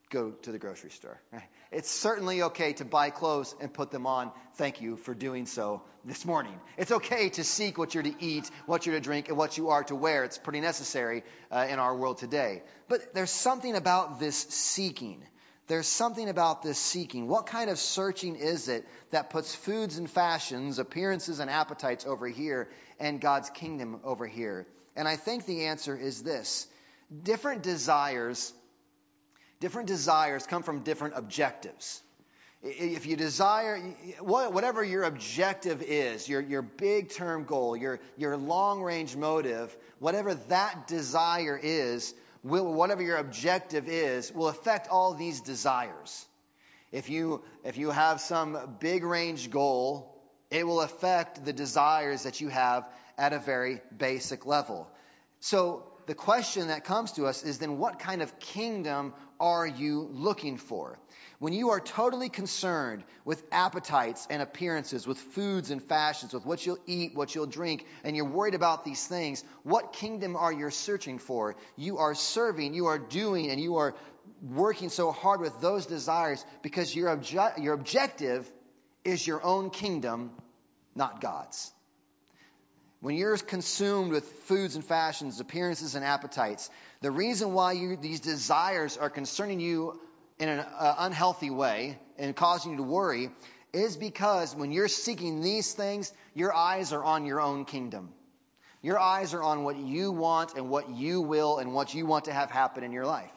go 0.09 0.31
to 0.31 0.51
the 0.51 0.59
grocery 0.59 0.89
store. 0.89 1.19
Right? 1.31 1.43
It's 1.71 1.89
certainly 1.89 2.41
okay 2.43 2.73
to 2.73 2.85
buy 2.85 3.11
clothes 3.11 3.55
and 3.61 3.71
put 3.73 3.91
them 3.91 4.07
on. 4.07 4.31
Thank 4.55 4.81
you 4.81 4.97
for 4.97 5.13
doing 5.13 5.45
so 5.45 5.81
this 6.03 6.25
morning. 6.25 6.53
It's 6.77 6.91
okay 6.91 7.29
to 7.29 7.43
seek 7.43 7.77
what 7.77 7.93
you're 7.93 8.03
to 8.03 8.15
eat, 8.19 8.49
what 8.65 8.85
you're 8.85 8.95
to 8.95 9.01
drink, 9.01 9.29
and 9.29 9.37
what 9.37 9.57
you 9.57 9.69
are 9.69 9.83
to 9.85 9.95
wear. 9.95 10.23
It's 10.23 10.37
pretty 10.37 10.61
necessary 10.61 11.23
uh, 11.51 11.67
in 11.69 11.79
our 11.79 11.95
world 11.95 12.17
today. 12.17 12.63
But 12.87 13.13
there's 13.13 13.31
something 13.31 13.75
about 13.75 14.19
this 14.19 14.35
seeking. 14.35 15.23
There's 15.69 15.87
something 15.87 16.27
about 16.27 16.61
this 16.61 16.77
seeking. 16.77 17.29
What 17.29 17.45
kind 17.45 17.69
of 17.69 17.79
searching 17.79 18.35
is 18.35 18.67
it 18.67 18.85
that 19.11 19.29
puts 19.29 19.55
foods 19.55 19.97
and 19.97 20.09
fashions, 20.09 20.79
appearances 20.79 21.39
and 21.39 21.49
appetites 21.49 22.05
over 22.05 22.27
here, 22.27 22.69
and 22.99 23.21
God's 23.21 23.49
kingdom 23.49 24.01
over 24.03 24.27
here? 24.27 24.67
And 24.97 25.07
I 25.07 25.15
think 25.15 25.45
the 25.45 25.67
answer 25.67 25.95
is 25.95 26.23
this 26.23 26.67
different 27.23 27.63
desires 27.63 28.51
Different 29.59 29.87
desires 29.87 30.45
come 30.47 30.63
from 30.63 30.83
different 30.83 31.15
objectives. 31.17 32.01
If 32.61 33.05
you 33.05 33.15
desire, 33.15 33.77
whatever 34.19 34.83
your 34.83 35.03
objective 35.03 35.81
is, 35.81 36.27
your, 36.27 36.41
your 36.41 36.61
big 36.61 37.09
term 37.09 37.45
goal, 37.45 37.75
your, 37.75 37.99
your 38.17 38.35
long 38.37 38.81
range 38.81 39.15
motive, 39.15 39.75
whatever 39.99 40.33
that 40.33 40.87
desire 40.87 41.59
is, 41.61 42.13
will, 42.43 42.73
whatever 42.73 43.01
your 43.01 43.17
objective 43.17 43.87
is, 43.87 44.31
will 44.33 44.47
affect 44.47 44.87
all 44.89 45.13
these 45.13 45.41
desires. 45.41 46.25
If 46.91 47.09
you, 47.09 47.43
if 47.63 47.77
you 47.77 47.91
have 47.91 48.19
some 48.19 48.77
big 48.79 49.03
range 49.03 49.51
goal, 49.51 50.15
it 50.49 50.65
will 50.65 50.81
affect 50.81 51.45
the 51.45 51.53
desires 51.53 52.23
that 52.23 52.41
you 52.41 52.49
have 52.49 52.89
at 53.17 53.33
a 53.33 53.39
very 53.39 53.81
basic 53.95 54.45
level. 54.45 54.87
So 55.39 55.83
the 56.07 56.15
question 56.15 56.69
that 56.69 56.85
comes 56.85 57.11
to 57.13 57.27
us 57.27 57.43
is 57.43 57.59
then 57.59 57.77
what 57.77 57.99
kind 57.99 58.21
of 58.21 58.39
kingdom 58.39 59.13
are 59.39 59.65
you 59.65 60.09
looking 60.11 60.57
for? 60.57 60.99
When 61.39 61.53
you 61.53 61.69
are 61.69 61.79
totally 61.79 62.27
concerned 62.27 63.03
with 63.23 63.41
appetites 63.51 64.27
and 64.29 64.41
appearances, 64.41 65.07
with 65.07 65.17
foods 65.17 65.71
and 65.71 65.81
fashions, 65.81 66.33
with 66.33 66.45
what 66.45 66.65
you'll 66.65 66.79
eat, 66.85 67.15
what 67.15 67.33
you'll 67.33 67.45
drink, 67.45 67.85
and 68.03 68.15
you're 68.15 68.25
worried 68.25 68.55
about 68.55 68.83
these 68.83 69.07
things, 69.07 69.43
what 69.63 69.93
kingdom 69.93 70.35
are 70.35 70.51
you 70.51 70.69
searching 70.69 71.17
for? 71.17 71.55
You 71.77 71.99
are 71.99 72.13
serving, 72.13 72.73
you 72.73 72.87
are 72.87 72.99
doing, 72.99 73.49
and 73.49 73.61
you 73.61 73.77
are 73.77 73.95
working 74.41 74.89
so 74.89 75.11
hard 75.11 75.39
with 75.39 75.59
those 75.61 75.85
desires 75.85 76.43
because 76.61 76.93
your, 76.93 77.15
obje- 77.15 77.63
your 77.63 77.73
objective 77.73 78.49
is 79.05 79.25
your 79.25 79.43
own 79.43 79.69
kingdom, 79.69 80.31
not 80.95 81.21
God's. 81.21 81.71
When 83.01 83.15
you're 83.15 83.37
consumed 83.37 84.11
with 84.11 84.25
foods 84.25 84.75
and 84.75 84.83
fashions, 84.83 85.39
appearances 85.39 85.95
and 85.95 86.03
appetites, 86.03 86.69
the 87.01 87.11
reason 87.11 87.53
why 87.53 87.71
you, 87.71 87.95
these 87.95 88.19
desires 88.19 88.97
are 88.97 89.09
concerning 89.09 89.61
you 89.61 89.99
in 90.37 90.49
an 90.49 90.59
uh, 90.59 90.95
unhealthy 90.99 91.49
way 91.49 91.97
and 92.17 92.35
causing 92.35 92.71
you 92.71 92.77
to 92.77 92.83
worry 92.83 93.29
is 93.71 93.95
because 93.95 94.53
when 94.53 94.71
you're 94.71 94.89
seeking 94.89 95.41
these 95.41 95.73
things, 95.73 96.11
your 96.33 96.53
eyes 96.53 96.91
are 96.91 97.03
on 97.03 97.25
your 97.25 97.39
own 97.39 97.63
kingdom. 97.63 98.09
Your 98.81 98.99
eyes 98.99 99.33
are 99.33 99.43
on 99.43 99.63
what 99.63 99.77
you 99.77 100.11
want 100.11 100.55
and 100.55 100.69
what 100.69 100.89
you 100.89 101.21
will 101.21 101.57
and 101.57 101.73
what 101.73 101.93
you 101.93 102.05
want 102.05 102.25
to 102.25 102.33
have 102.33 102.49
happen 102.49 102.83
in 102.83 102.91
your 102.91 103.05
life. 103.05 103.31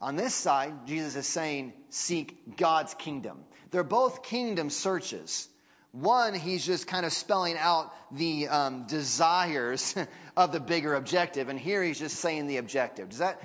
On 0.00 0.16
this 0.16 0.34
side, 0.34 0.86
Jesus 0.86 1.16
is 1.16 1.26
saying, 1.26 1.72
seek 1.88 2.56
God's 2.56 2.92
kingdom. 2.94 3.38
They're 3.70 3.82
both 3.82 4.22
kingdom 4.22 4.68
searches. 4.70 5.48
One, 5.94 6.34
he's 6.34 6.66
just 6.66 6.88
kind 6.88 7.06
of 7.06 7.12
spelling 7.12 7.56
out 7.56 7.94
the 8.10 8.48
um, 8.48 8.86
desires 8.88 9.94
of 10.36 10.50
the 10.50 10.58
bigger 10.58 10.94
objective, 10.94 11.48
and 11.48 11.56
here 11.58 11.84
he's 11.84 12.00
just 12.00 12.16
saying 12.16 12.48
the 12.48 12.56
objective. 12.56 13.10
Does 13.10 13.20
that, 13.20 13.40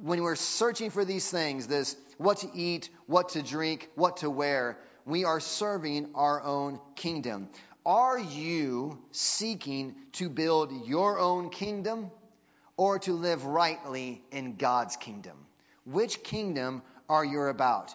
when 0.00 0.22
we're 0.22 0.36
searching 0.36 0.88
for 0.88 1.04
these 1.04 1.30
things, 1.30 1.66
this 1.66 1.94
what 2.16 2.38
to 2.38 2.50
eat, 2.54 2.88
what 3.06 3.30
to 3.30 3.42
drink, 3.42 3.90
what 3.94 4.18
to 4.18 4.30
wear, 4.30 4.78
we 5.04 5.24
are 5.24 5.38
serving 5.38 6.08
our 6.14 6.42
own 6.42 6.80
kingdom. 6.96 7.50
Are 7.84 8.18
you 8.18 8.98
seeking 9.10 9.94
to 10.12 10.30
build 10.30 10.86
your 10.86 11.18
own 11.18 11.50
kingdom 11.50 12.10
or 12.78 13.00
to 13.00 13.12
live 13.12 13.44
rightly 13.44 14.22
in 14.30 14.56
God's 14.56 14.96
kingdom? 14.96 15.36
Which 15.84 16.22
kingdom 16.22 16.80
are 17.06 17.24
you 17.24 17.42
about? 17.42 17.94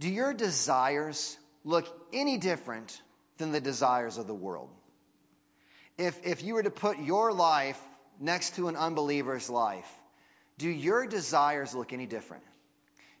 Do 0.00 0.08
your 0.08 0.34
desires 0.34 1.38
look 1.62 1.86
any 2.12 2.36
different 2.38 3.00
than 3.42 3.50
the 3.50 3.60
desires 3.60 4.18
of 4.18 4.28
the 4.28 4.34
world. 4.34 4.70
If, 5.98 6.24
if 6.24 6.44
you 6.44 6.54
were 6.54 6.62
to 6.62 6.70
put 6.70 6.98
your 7.00 7.32
life 7.32 7.80
next 8.20 8.54
to 8.54 8.68
an 8.68 8.76
unbeliever's 8.76 9.50
life, 9.50 9.90
do 10.58 10.70
your 10.70 11.06
desires 11.06 11.74
look 11.74 11.92
any 11.92 12.06
different? 12.06 12.44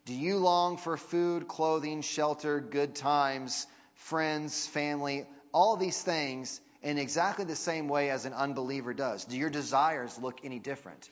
Do 0.04 0.14
you 0.14 0.38
long 0.38 0.76
for 0.76 0.96
food, 0.96 1.48
clothing, 1.48 2.02
shelter, 2.02 2.60
good 2.60 2.94
times, 2.94 3.66
friends, 3.94 4.64
family, 4.66 5.26
all 5.52 5.76
these 5.76 6.00
things 6.00 6.60
in 6.82 6.98
exactly 6.98 7.44
the 7.44 7.56
same 7.56 7.88
way 7.88 8.10
as 8.10 8.24
an 8.24 8.32
unbeliever 8.32 8.94
does? 8.94 9.24
Do 9.24 9.36
your 9.36 9.50
desires 9.50 10.16
look 10.20 10.44
any 10.44 10.60
different? 10.60 11.10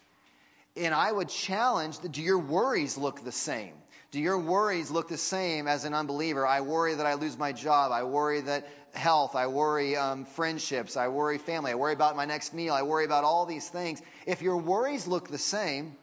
And 0.76 0.94
I 0.94 1.10
would 1.10 1.28
challenge 1.28 1.98
do 1.98 2.22
your 2.22 2.38
worries 2.38 2.96
look 2.96 3.24
the 3.24 3.32
same? 3.32 3.74
Do 4.12 4.20
your 4.20 4.38
worries 4.38 4.90
look 4.90 5.08
the 5.08 5.16
same 5.16 5.68
as 5.68 5.84
an 5.84 5.94
unbeliever? 5.94 6.44
I 6.44 6.62
worry 6.62 6.94
that 6.96 7.06
I 7.06 7.14
lose 7.14 7.38
my 7.38 7.52
job. 7.52 7.92
I 7.92 8.02
worry 8.02 8.40
that 8.40 8.66
health. 8.94 9.34
I 9.34 9.46
worry 9.46 9.96
um, 9.96 10.24
friendships. 10.24 10.96
I 10.96 11.08
worry 11.08 11.38
family. 11.38 11.72
I 11.72 11.74
worry 11.74 11.92
about 11.92 12.16
my 12.16 12.24
next 12.24 12.54
meal. 12.54 12.74
I 12.74 12.82
worry 12.82 13.04
about 13.04 13.24
all 13.24 13.46
these 13.46 13.68
things. 13.68 14.00
If 14.26 14.42
your 14.42 14.56
worries 14.56 15.06
look 15.06 15.28
the 15.28 15.38
same, 15.38 15.96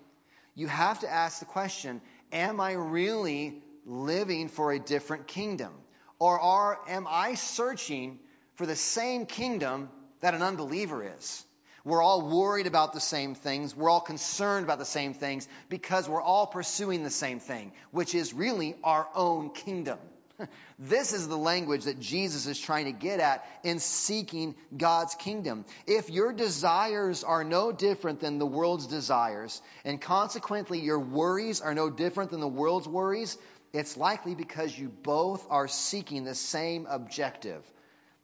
you 0.55 0.67
have 0.67 1.01
to 1.01 1.11
ask 1.11 1.39
the 1.39 1.45
question 1.45 2.01
Am 2.31 2.59
I 2.59 2.73
really 2.73 3.61
living 3.85 4.49
for 4.49 4.71
a 4.71 4.79
different 4.79 5.27
kingdom? 5.27 5.71
Or 6.19 6.39
are, 6.39 6.79
am 6.87 7.07
I 7.09 7.35
searching 7.35 8.19
for 8.55 8.65
the 8.65 8.75
same 8.75 9.25
kingdom 9.25 9.89
that 10.21 10.33
an 10.33 10.41
unbeliever 10.41 11.07
is? 11.17 11.45
We're 11.85 12.01
all 12.01 12.21
worried 12.21 12.67
about 12.67 12.91
the 12.91 12.99
same 12.99 13.33
things. 13.33 13.73
We're 13.73 13.89
all 13.89 14.01
concerned 14.01 14.65
about 14.65 14.77
the 14.77 14.83
same 14.83 15.13
things 15.13 15.47
because 15.69 16.09
we're 16.09 16.21
all 16.21 16.47
pursuing 16.47 17.03
the 17.03 17.09
same 17.09 17.39
thing, 17.39 17.71
which 17.91 18.13
is 18.13 18.33
really 18.33 18.75
our 18.83 19.07
own 19.15 19.51
kingdom. 19.51 19.97
This 20.79 21.11
is 21.11 21.27
the 21.27 21.37
language 21.37 21.85
that 21.85 21.99
Jesus 21.99 22.45
is 22.45 22.59
trying 22.59 22.85
to 22.85 22.91
get 22.91 23.19
at 23.19 23.43
in 23.63 23.79
seeking 23.79 24.55
God's 24.75 25.15
kingdom. 25.15 25.65
If 25.87 26.11
your 26.11 26.33
desires 26.33 27.23
are 27.23 27.43
no 27.43 27.71
different 27.71 28.19
than 28.19 28.37
the 28.37 28.45
world's 28.45 28.85
desires, 28.85 29.59
and 29.83 29.99
consequently 29.99 30.79
your 30.79 30.99
worries 30.99 31.61
are 31.61 31.73
no 31.73 31.89
different 31.89 32.29
than 32.29 32.41
the 32.41 32.47
world's 32.47 32.87
worries, 32.87 33.37
it's 33.73 33.97
likely 33.97 34.35
because 34.35 34.77
you 34.77 34.89
both 34.89 35.45
are 35.49 35.67
seeking 35.67 36.23
the 36.23 36.35
same 36.35 36.85
objective 36.87 37.63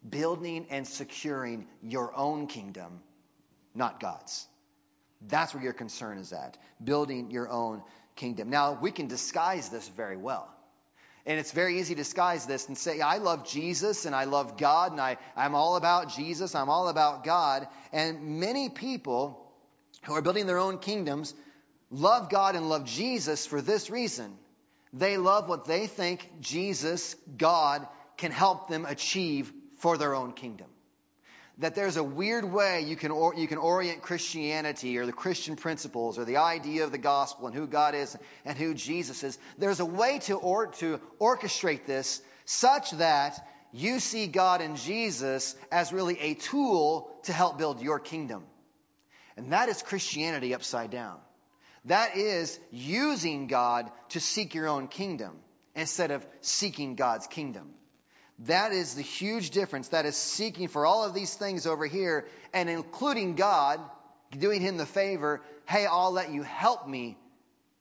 building 0.08 0.68
and 0.70 0.86
securing 0.86 1.66
your 1.82 2.16
own 2.16 2.48
kingdom, 2.48 3.00
not 3.74 4.00
God's. 4.00 4.46
That's 5.28 5.54
where 5.54 5.64
your 5.64 5.74
concern 5.74 6.18
is 6.18 6.34
at, 6.34 6.58
building 6.84 7.32
your 7.32 7.50
own 7.50 7.82
kingdom. 8.16 8.50
Now, 8.50 8.78
we 8.80 8.92
can 8.92 9.08
disguise 9.08 9.70
this 9.70 9.88
very 9.88 10.18
well. 10.18 10.54
And 11.26 11.40
it's 11.40 11.52
very 11.52 11.80
easy 11.80 11.96
to 11.96 12.02
disguise 12.02 12.46
this 12.46 12.68
and 12.68 12.78
say, 12.78 13.00
I 13.00 13.18
love 13.18 13.48
Jesus 13.48 14.06
and 14.06 14.14
I 14.14 14.26
love 14.26 14.58
God 14.58 14.92
and 14.92 15.00
I, 15.00 15.18
I'm 15.36 15.56
all 15.56 15.78
about 15.78 16.10
Jesus, 16.10 16.54
I'm 16.54 16.70
all 16.70 16.90
about 16.90 17.24
God. 17.24 17.68
And 17.94 18.40
many 18.40 18.70
people 18.70 19.40
who 20.04 20.14
are 20.14 20.22
building 20.22 20.48
their 20.48 20.60
own 20.60 20.80
kingdoms 20.80 21.34
love 21.90 22.30
God 22.30 22.56
and 22.56 22.68
love 22.68 22.86
Jesus 22.86 23.46
for 23.46 23.62
this 23.62 23.90
reason. 23.90 24.38
They 24.92 25.18
love 25.18 25.48
what 25.48 25.66
they 25.66 25.88
think 25.88 26.30
Jesus, 26.42 27.16
God, 27.38 27.88
can 28.18 28.32
help 28.32 28.68
them 28.68 28.86
achieve 28.86 29.52
for 29.78 29.98
their 29.98 30.14
own 30.14 30.34
kingdom 30.34 30.68
that 31.60 31.76
there's 31.76 31.98
a 31.98 32.04
weird 32.04 32.46
way 32.46 32.82
you 32.82 32.96
can, 32.96 33.12
or, 33.12 33.36
you 33.36 33.48
can 33.48 33.58
orient 33.58 34.02
Christianity 34.02 34.98
or 34.98 35.06
the 35.06 35.14
Christian 35.14 35.56
principles 35.56 36.18
or 36.18 36.26
the 36.26 36.38
idea 36.38 36.84
of 36.84 36.92
the 36.92 36.98
gospel 36.98 37.48
and 37.48 37.56
who 37.56 37.68
God 37.68 37.94
is 37.94 38.18
and 38.44 38.58
who 38.58 38.74
Jesus 38.74 39.24
is. 39.24 39.38
There's 39.58 39.80
a 39.80 39.86
way 39.86 40.20
to, 40.20 40.36
or, 40.36 40.68
to 40.68 41.00
orchestrate 41.20 41.86
this 41.86 42.22
such 42.46 42.92
that 42.92 43.48
you 43.72 44.00
see 44.00 44.28
God 44.28 44.62
and 44.62 44.78
Jesus 44.78 45.56
as 45.72 45.94
really 45.94 46.20
a 46.20 46.34
tool 46.34 47.12
to 47.24 47.34
help 47.34 47.58
build 47.58 47.82
your 47.82 48.00
kingdom. 48.00 48.44
And 49.38 49.54
that 49.54 49.70
is 49.70 49.82
Christianity 49.82 50.54
upside 50.54 50.92
down. 50.92 51.18
That 51.86 52.16
is 52.16 52.60
using 52.72 53.48
God 53.48 53.92
to 54.10 54.20
seek 54.20 54.56
your 54.56 54.68
own 54.68 54.88
kingdom 54.88 55.36
instead 55.76 56.12
of 56.12 56.26
seeking 56.42 56.96
God's 56.96 57.28
kingdom. 57.28 57.74
That 58.48 58.74
is 58.74 58.96
the 58.96 59.02
huge 59.02 59.52
difference. 59.52 59.90
That 59.90 60.06
is 60.06 60.18
seeking 60.18 60.68
for 60.68 60.86
all 60.86 61.06
of 61.06 61.14
these 61.14 61.34
things 61.34 61.66
over 61.66 61.86
here 61.86 62.26
and 62.54 62.70
including 62.70 63.36
God, 63.36 63.80
doing 64.38 64.62
Him 64.62 64.78
the 64.78 64.86
favor, 64.86 65.42
hey, 65.66 65.86
I'll 65.86 66.12
let 66.12 66.32
you 66.32 66.44
help 66.44 66.88
me 66.88 67.18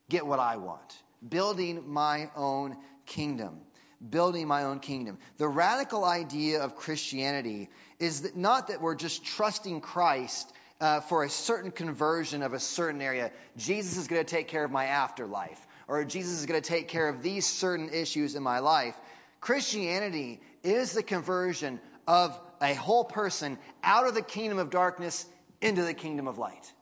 get 0.09 0.25
what 0.25 0.39
I 0.39 0.57
want. 0.57 0.97
Building 1.27 1.89
my 1.89 2.29
own 2.35 2.77
kingdom. 3.05 3.59
Building 4.07 4.47
my 4.47 4.63
own 4.63 4.79
kingdom. 4.79 5.17
The 5.37 5.47
radical 5.47 6.05
idea 6.05 6.61
of 6.61 6.75
Christianity 6.75 7.69
is 7.99 8.21
that 8.21 8.37
not 8.37 8.67
that 8.67 8.81
we're 8.81 8.95
just 8.95 9.25
trusting 9.25 9.81
Christ 9.81 10.51
uh, 10.79 10.99
for 11.01 11.23
a 11.23 11.29
certain 11.29 11.71
conversion 11.71 12.41
of 12.41 12.53
a 12.53 12.59
certain 12.59 13.01
area. 13.01 13.31
Jesus 13.57 13.97
is 13.97 14.07
going 14.07 14.23
to 14.23 14.29
take 14.29 14.49
care 14.49 14.63
of 14.63 14.71
my 14.71 14.85
afterlife, 14.85 15.59
or 15.87 16.03
Jesus 16.03 16.39
is 16.39 16.45
going 16.45 16.61
to 16.61 16.67
take 16.67 16.89
care 16.89 17.07
of 17.07 17.21
these 17.21 17.45
certain 17.45 17.89
issues 17.89 18.35
in 18.35 18.43
my 18.43 18.59
life. 18.59 18.95
Christianity 19.39 20.41
is 20.63 20.93
the 20.93 21.03
conversion 21.03 21.79
of 22.07 22.37
a 22.61 22.73
whole 22.73 23.03
person 23.03 23.57
out 23.83 24.07
of 24.07 24.15
the 24.15 24.21
kingdom 24.21 24.57
of 24.57 24.69
darkness 24.69 25.25
into 25.61 25.83
the 25.83 25.93
kingdom 25.93 26.27
of 26.27 26.37
light. 26.37 26.73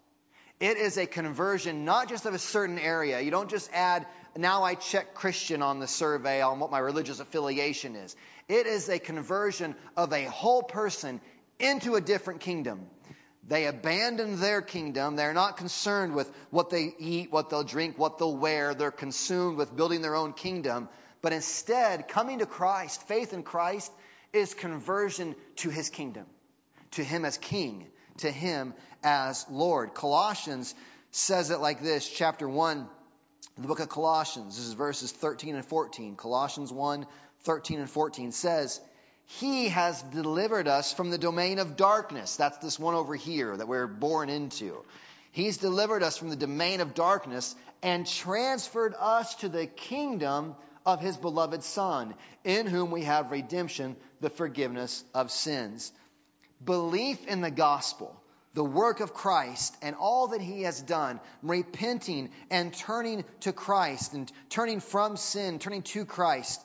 It 0.60 0.78
is 0.78 0.98
a 0.98 1.08
conversion 1.08 1.86
not 1.86 2.08
just 2.08 2.26
of 2.26 2.36
a 2.36 2.40
certain 2.40 2.78
area. 2.78 3.20
You 3.20 3.32
don't 3.32 3.50
just 3.50 3.70
add, 3.74 4.06
now 4.38 4.64
I 4.64 4.76
check 4.76 5.16
Christian 5.16 5.64
on 5.64 5.80
the 5.80 5.88
survey 5.88 6.42
on 6.42 6.60
what 6.60 6.70
my 6.70 6.78
religious 6.78 7.20
affiliation 7.20 7.96
is. 7.96 8.16
It 8.48 8.68
is 8.68 8.88
a 8.88 9.00
conversion 9.00 9.76
of 9.98 10.14
a 10.14 10.26
whole 10.26 10.62
person 10.62 11.20
into 11.60 11.96
a 11.96 12.02
different 12.02 12.42
kingdom. 12.42 12.86
They 13.48 13.66
abandon 13.66 14.40
their 14.40 14.62
kingdom. 14.62 15.16
They're 15.16 15.34
not 15.34 15.58
concerned 15.58 16.14
with 16.14 16.32
what 16.52 16.70
they 16.70 16.94
eat, 17.00 17.32
what 17.32 17.50
they'll 17.50 17.64
drink, 17.64 17.98
what 17.98 18.20
they'll 18.20 18.38
wear. 18.38 18.76
They're 18.76 18.92
consumed 18.92 19.58
with 19.58 19.76
building 19.76 20.02
their 20.02 20.16
own 20.16 20.34
kingdom. 20.34 20.90
But 21.22 21.34
instead, 21.34 22.08
coming 22.08 22.40
to 22.40 22.46
Christ, 22.46 23.08
faith 23.08 23.34
in 23.34 23.44
Christ, 23.44 23.92
is 24.34 24.54
conversion 24.54 25.36
to 25.58 25.70
his 25.70 25.90
kingdom, 25.90 26.26
to 26.92 27.04
him 27.04 27.26
as 27.26 27.38
king, 27.38 27.88
to 28.18 28.32
him 28.32 28.74
as 29.04 29.46
Lord. 29.50 29.94
Colossians 29.94 30.74
says 31.12 31.52
it 31.52 31.60
like 31.60 31.82
this, 31.82 32.08
chapter 32.08 32.48
1, 32.48 32.88
the 33.58 33.68
book 33.68 33.80
of 33.80 33.90
Colossians, 33.90 34.58
this 34.58 34.66
is 34.66 34.74
verses 34.74 35.12
13 35.12 35.56
and 35.56 35.66
14. 35.66 36.16
Colossians 36.16 36.72
1, 36.72 37.06
13 37.42 37.80
and 37.80 37.90
14 37.90 38.32
says, 38.32 38.80
He 39.26 39.70
has 39.70 40.02
delivered 40.02 40.68
us 40.68 40.94
from 40.94 41.10
the 41.10 41.18
domain 41.18 41.60
of 41.60 41.76
darkness. 41.76 42.38
That's 42.38 42.58
this 42.60 42.80
one 42.80 42.96
over 42.96 43.16
here 43.16 43.56
that 43.56 43.68
we're 43.68 43.88
born 43.88 44.30
into. 44.30 44.84
He's 45.32 45.58
delivered 45.58 46.04
us 46.04 46.18
from 46.18 46.30
the 46.30 46.36
domain 46.36 46.82
of 46.82 46.94
darkness 46.94 47.56
and 47.84 48.08
transferred 48.08 48.96
us 48.98 49.36
to 49.36 49.50
the 49.50 49.68
kingdom 49.68 50.56
of 50.86 51.00
his 51.00 51.18
beloved 51.18 51.64
Son, 51.64 52.14
in 52.44 52.68
whom 52.68 52.92
we 52.92 53.04
have 53.04 53.32
redemption, 53.32 53.96
the 54.20 54.30
forgiveness 54.30 55.04
of 55.14 55.32
sins. 55.32 55.92
Belief 56.64 57.28
in 57.28 57.42
the 57.42 57.52
gospel, 57.52 58.16
the 58.54 58.64
work 58.64 59.00
of 59.00 59.14
Christ, 59.14 59.76
and 59.82 59.96
all 59.96 60.30
that 60.30 60.42
he 60.42 60.64
has 60.64 60.82
done, 60.82 61.20
repenting 61.42 62.30
and 62.50 62.74
turning 62.74 63.24
to 63.42 63.54
Christ 63.54 64.14
and 64.14 64.32
turning 64.50 64.80
from 64.80 65.18
sin, 65.18 65.60
turning 65.60 65.84
to 65.84 66.06
Christ, 66.06 66.62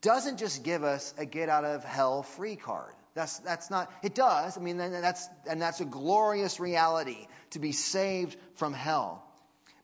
doesn't 0.00 0.38
just 0.38 0.62
give 0.62 0.84
us 0.84 1.14
a 1.18 1.24
get 1.24 1.48
out 1.48 1.64
of 1.64 1.84
hell 1.84 2.22
free 2.22 2.56
card. 2.56 2.94
That's, 3.14 3.38
that's 3.40 3.70
not, 3.70 3.90
it 4.02 4.14
does. 4.14 4.56
I 4.56 4.60
mean, 4.60 4.76
that's, 4.76 5.28
and 5.48 5.60
that's 5.60 5.80
a 5.80 5.84
glorious 5.84 6.60
reality 6.60 7.26
to 7.50 7.58
be 7.58 7.72
saved 7.72 8.36
from 8.54 8.72
hell. 8.72 9.24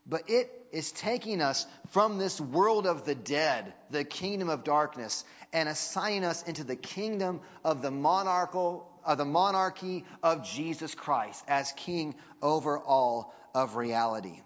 But 0.07 0.23
it 0.29 0.66
is 0.77 0.93
taking 0.93 1.41
us 1.41 1.67
from 1.89 2.19
this 2.19 2.39
world 2.39 2.87
of 2.87 3.07
the 3.07 3.15
dead, 3.15 3.73
the 3.89 4.05
kingdom 4.05 4.51
of 4.51 4.63
darkness, 4.63 5.25
and 5.51 5.71
assigning 5.71 6.23
us 6.23 6.43
into 6.43 6.65
the 6.65 6.77
kingdom 6.77 7.41
of 7.65 7.81
the 7.81 7.91
monarchical, 7.91 8.87
of 9.03 9.17
the 9.17 9.25
monarchy 9.25 10.05
of 10.23 10.45
Jesus 10.45 10.95
Christ 10.95 11.43
as 11.49 11.73
king 11.73 12.15
over 12.43 12.79
all 12.79 13.35
of 13.55 13.77
reality. 13.77 14.43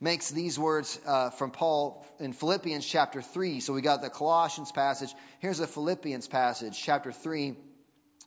Makes 0.00 0.30
these 0.30 0.56
words 0.56 1.00
uh, 1.04 1.30
from 1.30 1.50
Paul 1.50 2.06
in 2.20 2.32
Philippians 2.32 2.86
chapter 2.86 3.20
3. 3.20 3.58
So 3.58 3.72
we 3.72 3.82
got 3.82 4.02
the 4.02 4.10
Colossians 4.10 4.70
passage. 4.70 5.12
Here's 5.40 5.58
a 5.58 5.66
Philippians 5.66 6.28
passage, 6.28 6.80
chapter 6.80 7.10
3, 7.10 7.56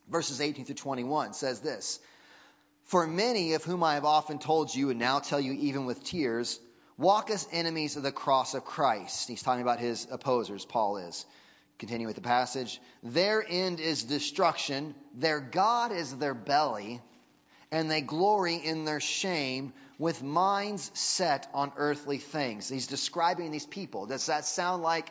verses 0.10 0.42
18 0.42 0.66
through 0.66 0.76
21. 0.76 1.32
says 1.32 1.62
this 1.62 2.02
For 2.84 3.08
many 3.08 3.54
of 3.54 3.64
whom 3.64 3.82
I 3.82 3.94
have 3.94 4.04
often 4.04 4.40
told 4.40 4.76
you, 4.76 4.90
and 4.90 5.00
now 5.00 5.20
tell 5.20 5.40
you 5.40 5.54
even 5.54 5.86
with 5.86 6.04
tears, 6.04 6.60
walk 6.98 7.30
as 7.30 7.48
enemies 7.52 7.98
of 7.98 8.04
the 8.04 8.12
cross 8.12 8.54
of 8.54 8.66
Christ. 8.66 9.28
He's 9.28 9.44
talking 9.44 9.62
about 9.62 9.80
his 9.80 10.08
opposers, 10.10 10.66
Paul 10.66 10.98
is. 10.98 11.26
Continue 11.78 12.08
with 12.08 12.16
the 12.16 12.22
passage. 12.22 12.80
Their 13.04 13.46
end 13.48 13.80
is 13.82 14.04
destruction, 14.04 14.96
their 15.14 15.42
God 15.42 15.92
is 15.92 16.16
their 16.16 16.34
belly, 16.34 17.02
and 17.70 17.92
they 17.92 18.00
glory 18.00 18.56
in 18.56 18.86
their 18.86 19.02
shame 19.02 19.74
with 20.00 20.24
minds 20.24 20.90
set 20.94 21.50
on 21.54 21.74
earthly 21.76 22.18
things. 22.18 22.70
He's 22.70 22.88
describing 22.88 23.52
these 23.52 23.66
people. 23.66 24.06
Does 24.06 24.28
that 24.28 24.46
sound 24.46 24.84
like 24.84 25.10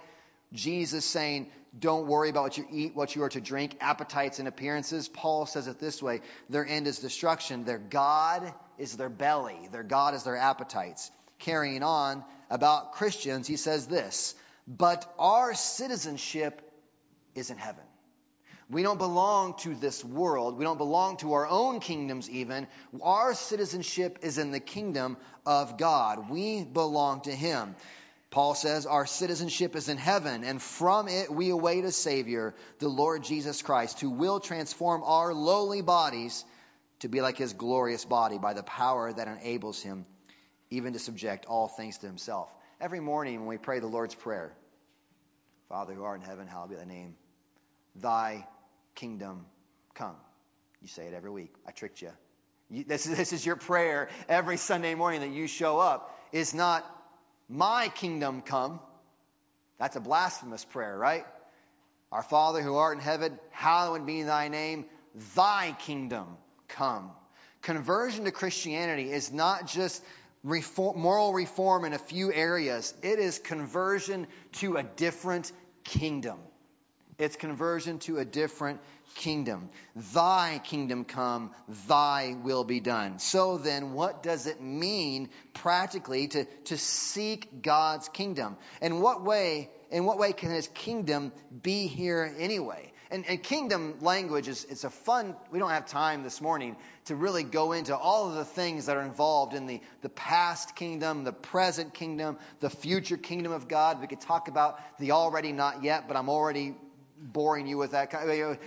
Jesus 0.54 1.04
saying, 1.04 1.50
don't 1.78 2.06
worry 2.06 2.30
about 2.30 2.44
what 2.44 2.58
you 2.58 2.66
eat, 2.70 2.94
what 2.94 3.14
you 3.14 3.22
are 3.24 3.28
to 3.30 3.40
drink, 3.40 3.76
appetites 3.80 4.38
and 4.38 4.48
appearances? 4.48 5.08
Paul 5.08 5.44
says 5.44 5.66
it 5.66 5.78
this 5.80 6.02
way 6.02 6.22
their 6.48 6.64
end 6.64 6.86
is 6.86 6.98
destruction, 7.00 7.64
their 7.64 7.78
God 7.78 8.54
is 8.78 8.96
their 8.96 9.10
belly, 9.10 9.68
their 9.70 9.82
God 9.82 10.14
is 10.14 10.22
their 10.22 10.36
appetites 10.36 11.10
carrying 11.44 11.82
on 11.82 12.24
about 12.50 12.92
Christians, 12.92 13.46
he 13.46 13.56
says 13.56 13.86
this 13.86 14.34
But 14.66 15.12
our 15.18 15.54
citizenship 15.54 16.60
is 17.34 17.50
in 17.50 17.58
heaven. 17.58 17.84
We 18.70 18.82
don't 18.82 18.98
belong 18.98 19.54
to 19.58 19.74
this 19.74 20.02
world. 20.02 20.56
We 20.56 20.64
don't 20.64 20.78
belong 20.78 21.18
to 21.18 21.34
our 21.34 21.46
own 21.46 21.80
kingdoms, 21.80 22.30
even. 22.30 22.66
Our 23.02 23.34
citizenship 23.34 24.20
is 24.22 24.38
in 24.38 24.52
the 24.52 24.60
kingdom 24.60 25.18
of 25.44 25.76
God. 25.76 26.30
We 26.30 26.64
belong 26.64 27.20
to 27.22 27.30
Him. 27.30 27.76
Paul 28.30 28.54
says 28.54 28.86
our 28.86 29.06
citizenship 29.06 29.76
is 29.76 29.88
in 29.88 29.98
heaven, 29.98 30.44
and 30.44 30.60
from 30.60 31.08
it 31.08 31.30
we 31.30 31.50
await 31.50 31.84
a 31.84 31.92
Savior, 31.92 32.54
the 32.78 32.88
Lord 32.88 33.22
Jesus 33.22 33.62
Christ, 33.62 34.00
who 34.00 34.10
will 34.10 34.40
transform 34.40 35.02
our 35.04 35.34
lowly 35.34 35.82
bodies 35.82 36.44
to 37.00 37.08
be 37.08 37.20
like 37.20 37.36
His 37.36 37.52
glorious 37.52 38.04
body 38.04 38.38
by 38.38 38.54
the 38.54 38.62
power 38.62 39.12
that 39.12 39.28
enables 39.28 39.82
Him 39.82 40.06
even 40.70 40.92
to 40.92 40.98
subject 40.98 41.46
all 41.46 41.68
things 41.68 41.98
to 41.98 42.06
himself. 42.06 42.48
Every 42.80 43.00
morning 43.00 43.40
when 43.40 43.48
we 43.48 43.58
pray 43.58 43.80
the 43.80 43.86
Lord's 43.86 44.14
Prayer, 44.14 44.52
Father 45.68 45.94
who 45.94 46.04
art 46.04 46.20
in 46.20 46.26
heaven, 46.26 46.46
hallowed 46.46 46.70
be 46.70 46.76
thy 46.76 46.84
name. 46.84 47.14
Thy 47.96 48.46
kingdom 48.94 49.46
come. 49.94 50.16
You 50.82 50.88
say 50.88 51.06
it 51.06 51.14
every 51.14 51.30
week. 51.30 51.54
I 51.66 51.70
tricked 51.70 52.02
you. 52.02 52.10
you 52.70 52.84
this, 52.84 53.06
is, 53.06 53.16
this 53.16 53.32
is 53.32 53.46
your 53.46 53.56
prayer 53.56 54.08
every 54.28 54.56
Sunday 54.56 54.94
morning 54.94 55.20
that 55.20 55.30
you 55.30 55.46
show 55.46 55.78
up. 55.78 56.10
Is 56.32 56.52
not 56.52 56.84
my 57.48 57.88
kingdom 57.88 58.42
come. 58.42 58.80
That's 59.78 59.96
a 59.96 60.00
blasphemous 60.00 60.64
prayer, 60.64 60.96
right? 60.96 61.24
Our 62.10 62.22
Father 62.22 62.62
who 62.62 62.76
art 62.76 62.96
in 62.96 63.02
heaven, 63.02 63.38
hallowed 63.50 64.06
be 64.06 64.22
thy 64.22 64.48
name. 64.48 64.86
Thy 65.34 65.76
kingdom 65.80 66.26
come. 66.68 67.10
Conversion 67.62 68.24
to 68.24 68.30
Christianity 68.30 69.10
is 69.10 69.32
not 69.32 69.66
just 69.66 70.02
reform, 70.44 71.00
moral 71.00 71.32
reform 71.32 71.84
in 71.84 71.94
a 71.94 71.98
few 71.98 72.32
areas. 72.32 72.94
It 73.02 73.18
is 73.18 73.38
conversion 73.38 74.28
to 74.54 74.76
a 74.76 74.82
different 74.82 75.50
kingdom. 75.82 76.38
It's 77.18 77.36
conversion 77.36 77.98
to 78.00 78.18
a 78.18 78.24
different 78.24 78.80
kingdom. 79.14 79.70
Thy 80.14 80.60
kingdom 80.64 81.04
come, 81.04 81.52
thy 81.86 82.36
will 82.42 82.64
be 82.64 82.80
done. 82.80 83.18
So 83.20 83.56
then, 83.56 83.92
what 83.92 84.22
does 84.22 84.46
it 84.46 84.60
mean 84.60 85.30
practically 85.52 86.28
to, 86.28 86.44
to 86.64 86.76
seek 86.76 87.62
God's 87.62 88.08
kingdom? 88.08 88.56
And 88.80 89.00
what 89.00 89.22
way, 89.22 89.70
in 89.90 90.04
what 90.04 90.18
way 90.18 90.32
can 90.32 90.50
his 90.50 90.66
kingdom 90.68 91.32
be 91.62 91.86
here 91.86 92.34
anyway? 92.38 92.92
And, 93.14 93.24
and 93.28 93.40
kingdom 93.40 93.94
language 94.00 94.48
is 94.48 94.66
it's 94.68 94.82
a 94.82 94.90
fun, 94.90 95.36
we 95.52 95.60
don't 95.60 95.70
have 95.70 95.86
time 95.86 96.24
this 96.24 96.40
morning 96.40 96.74
to 97.04 97.14
really 97.14 97.44
go 97.44 97.70
into 97.70 97.96
all 97.96 98.28
of 98.28 98.34
the 98.34 98.44
things 98.44 98.86
that 98.86 98.96
are 98.96 99.02
involved 99.02 99.54
in 99.54 99.68
the, 99.68 99.80
the 100.02 100.08
past 100.08 100.74
kingdom, 100.74 101.22
the 101.22 101.32
present 101.32 101.94
kingdom, 101.94 102.38
the 102.58 102.68
future 102.68 103.16
kingdom 103.16 103.52
of 103.52 103.68
God. 103.68 104.00
We 104.00 104.08
could 104.08 104.20
talk 104.20 104.48
about 104.48 104.80
the 104.98 105.12
already 105.12 105.52
not 105.52 105.84
yet, 105.84 106.08
but 106.08 106.16
I'm 106.16 106.28
already 106.28 106.74
boring 107.16 107.68
you 107.68 107.78
with 107.78 107.92
that. 107.92 108.12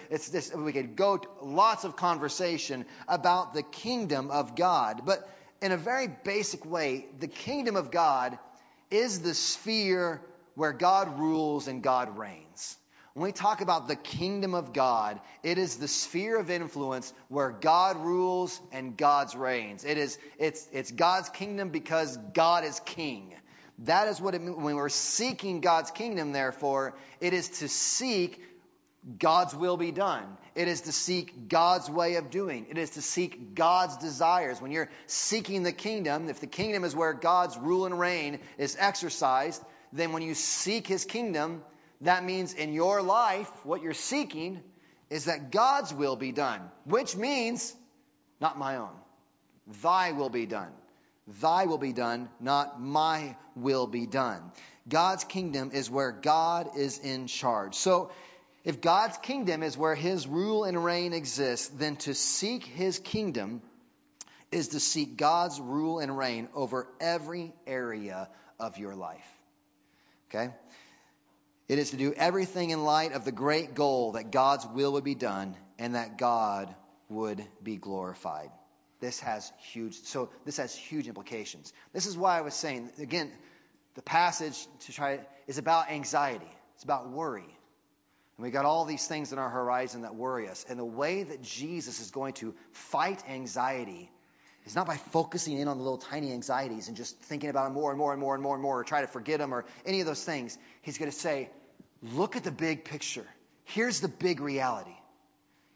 It's 0.09 0.29
this, 0.29 0.55
we 0.55 0.71
could 0.71 0.95
go 0.95 1.19
lots 1.41 1.83
of 1.83 1.97
conversation 1.97 2.85
about 3.05 3.53
the 3.53 3.63
kingdom 3.63 4.31
of 4.31 4.55
God. 4.55 5.01
But 5.05 5.29
in 5.61 5.73
a 5.73 5.77
very 5.77 6.07
basic 6.07 6.65
way, 6.65 7.07
the 7.19 7.27
kingdom 7.27 7.75
of 7.75 7.91
God 7.91 8.39
is 8.91 9.19
the 9.19 9.33
sphere 9.33 10.21
where 10.55 10.71
God 10.71 11.19
rules 11.19 11.67
and 11.67 11.83
God 11.83 12.17
reigns 12.17 12.77
when 13.17 13.25
we 13.25 13.31
talk 13.31 13.61
about 13.61 13.87
the 13.87 13.95
kingdom 13.95 14.53
of 14.53 14.73
God, 14.73 15.19
it 15.41 15.57
is 15.57 15.77
the 15.77 15.87
sphere 15.87 16.37
of 16.37 16.51
influence 16.51 17.11
where 17.29 17.49
God 17.49 17.97
rules 17.97 18.61
and 18.71 18.95
God's 18.95 19.35
reigns. 19.35 19.85
It 19.85 19.97
is, 19.97 20.19
it's, 20.37 20.67
it's 20.71 20.91
God's 20.91 21.27
kingdom 21.29 21.69
because 21.69 22.15
God 22.35 22.63
is 22.63 22.79
king. 22.81 23.33
That 23.79 24.07
is 24.07 24.21
what 24.21 24.35
it 24.35 24.41
means. 24.43 24.57
When 24.57 24.75
we're 24.75 24.89
seeking 24.89 25.61
God's 25.61 25.89
kingdom, 25.89 26.31
therefore, 26.31 26.93
it 27.19 27.33
is 27.33 27.49
to 27.57 27.67
seek 27.67 28.39
God's 29.17 29.55
will 29.55 29.77
be 29.77 29.91
done. 29.91 30.37
It 30.53 30.67
is 30.67 30.81
to 30.81 30.91
seek 30.91 31.49
God's 31.49 31.89
way 31.89 32.17
of 32.17 32.29
doing. 32.29 32.67
It 32.69 32.77
is 32.77 32.91
to 32.91 33.01
seek 33.01 33.55
God's 33.55 33.97
desires. 33.97 34.61
When 34.61 34.69
you're 34.69 34.91
seeking 35.07 35.63
the 35.63 35.71
kingdom, 35.71 36.29
if 36.29 36.39
the 36.39 36.45
kingdom 36.45 36.83
is 36.83 36.95
where 36.95 37.13
God's 37.13 37.57
rule 37.57 37.87
and 37.87 37.99
reign 37.99 38.41
is 38.59 38.77
exercised, 38.79 39.63
then 39.91 40.11
when 40.11 40.21
you 40.21 40.35
seek 40.35 40.85
his 40.85 41.03
kingdom, 41.03 41.63
that 42.01 42.23
means 42.23 42.53
in 42.53 42.73
your 42.73 43.01
life, 43.01 43.49
what 43.63 43.81
you're 43.81 43.93
seeking 43.93 44.61
is 45.09 45.25
that 45.25 45.51
God's 45.51 45.93
will 45.93 46.15
be 46.15 46.31
done, 46.31 46.61
which 46.85 47.15
means 47.15 47.75
not 48.39 48.57
my 48.57 48.77
own. 48.77 48.95
Thy 49.81 50.11
will 50.11 50.29
be 50.29 50.45
done. 50.45 50.71
Thy 51.41 51.65
will 51.65 51.77
be 51.77 51.93
done, 51.93 52.29
not 52.39 52.81
my 52.81 53.35
will 53.55 53.87
be 53.87 54.05
done. 54.05 54.51
God's 54.87 55.25
kingdom 55.25 55.71
is 55.73 55.89
where 55.89 56.11
God 56.11 56.77
is 56.77 56.99
in 56.99 57.27
charge. 57.27 57.75
So, 57.75 58.11
if 58.63 58.81
God's 58.81 59.17
kingdom 59.17 59.63
is 59.63 59.77
where 59.77 59.95
his 59.95 60.27
rule 60.27 60.65
and 60.65 60.83
reign 60.83 61.13
exists, 61.13 61.69
then 61.69 61.95
to 61.97 62.13
seek 62.13 62.65
his 62.65 62.99
kingdom 62.99 63.61
is 64.51 64.69
to 64.69 64.79
seek 64.79 65.17
God's 65.17 65.59
rule 65.59 65.99
and 65.99 66.17
reign 66.17 66.49
over 66.53 66.87
every 66.99 67.53
area 67.65 68.29
of 68.59 68.77
your 68.77 68.95
life. 68.95 69.25
Okay? 70.29 70.53
It 71.67 71.79
is 71.79 71.91
to 71.91 71.97
do 71.97 72.13
everything 72.13 72.69
in 72.69 72.83
light 72.83 73.11
of 73.11 73.25
the 73.25 73.31
great 73.31 73.75
goal 73.75 74.13
that 74.13 74.31
God's 74.31 74.65
will 74.65 74.93
would 74.93 75.03
be 75.03 75.15
done 75.15 75.55
and 75.77 75.95
that 75.95 76.17
God 76.17 76.73
would 77.09 77.43
be 77.61 77.75
glorified. 77.75 78.49
This 78.99 79.19
has 79.19 79.51
huge 79.59 79.95
so 80.03 80.29
this 80.45 80.57
has 80.57 80.73
huge 80.73 81.07
implications. 81.07 81.71
This 81.93 82.07
is 82.07 82.17
why 82.17 82.37
I 82.37 82.41
was 82.41 82.55
saying 82.55 82.89
again 82.99 83.31
the 83.95 84.01
passage 84.01 84.67
to 84.85 84.93
try 84.93 85.19
is 85.45 85.57
about 85.57 85.91
anxiety. 85.91 86.51
It's 86.75 86.83
about 86.83 87.09
worry. 87.09 87.57
And 88.37 88.43
we 88.43 88.51
got 88.51 88.65
all 88.65 88.85
these 88.85 89.05
things 89.07 89.33
in 89.33 89.39
our 89.39 89.49
horizon 89.49 90.03
that 90.03 90.15
worry 90.15 90.47
us. 90.47 90.65
And 90.69 90.79
the 90.79 90.85
way 90.85 91.23
that 91.23 91.41
Jesus 91.41 91.99
is 91.99 92.11
going 92.11 92.33
to 92.35 92.53
fight 92.71 93.23
anxiety 93.27 94.11
is 94.67 94.75
not 94.75 94.85
by 94.85 94.97
focusing 94.97 95.57
in 95.57 95.67
on 95.67 95.77
the 95.77 95.83
little 95.83 95.97
tiny 95.97 96.31
anxieties 96.31 96.87
and 96.87 96.97
just 96.97 97.17
thinking 97.21 97.49
about 97.49 97.65
them 97.65 97.73
more 97.73 97.89
and 97.89 97.97
more 97.97 98.11
and 98.11 98.21
more 98.21 98.35
and 98.35 98.43
more 98.43 98.53
and 98.53 98.61
more 98.61 98.79
or 98.79 98.83
try 98.83 99.01
to 99.01 99.07
forget 99.07 99.39
them 99.39 99.53
or 99.53 99.65
any 99.85 100.01
of 100.01 100.05
those 100.05 100.23
things. 100.23 100.57
He's 100.81 100.97
going 100.97 101.09
to 101.09 101.17
say, 101.17 101.49
look 102.01 102.35
at 102.35 102.43
the 102.43 102.51
big 102.51 102.85
picture. 102.85 103.25
Here's 103.63 103.99
the 103.99 104.07
big 104.07 104.39
reality. 104.39 104.95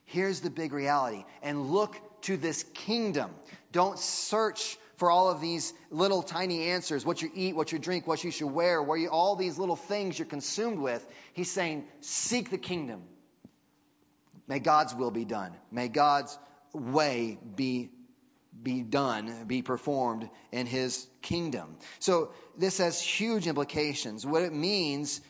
Here's 0.05 0.41
the 0.41 0.49
big 0.49 0.73
reality. 0.73 1.23
And 1.41 1.71
look 1.71 1.95
to 2.23 2.37
this 2.37 2.63
kingdom. 2.73 3.31
Don't 3.71 3.97
search 3.97 4.77
for 4.97 5.09
all 5.09 5.29
of 5.29 5.41
these 5.41 5.73
little 5.89 6.21
tiny 6.21 6.69
answers 6.69 7.05
what 7.05 7.21
you 7.21 7.31
eat, 7.33 7.55
what 7.55 7.71
you 7.71 7.79
drink, 7.79 8.05
what 8.05 8.23
you 8.23 8.31
should 8.31 8.51
wear, 8.51 8.83
where 8.83 8.97
you, 8.97 9.09
all 9.09 9.35
these 9.35 9.57
little 9.57 9.75
things 9.75 10.19
you're 10.19 10.27
consumed 10.27 10.79
with. 10.79 11.05
He's 11.33 11.49
saying, 11.49 11.85
seek 12.01 12.51
the 12.51 12.57
kingdom. 12.57 13.01
May 14.47 14.59
God's 14.59 14.93
will 14.93 15.11
be 15.11 15.25
done. 15.25 15.53
May 15.71 15.87
God's 15.87 16.37
way 16.73 17.37
be 17.55 17.89
be 18.61 18.81
done, 18.81 19.45
be 19.47 19.61
performed 19.61 20.29
in 20.51 20.67
his 20.67 21.07
kingdom. 21.21 21.77
So 21.99 22.31
this 22.57 22.77
has 22.77 23.01
huge 23.01 23.47
implications. 23.47 24.25
What 24.25 24.43
it 24.43 24.53
means 24.53 25.21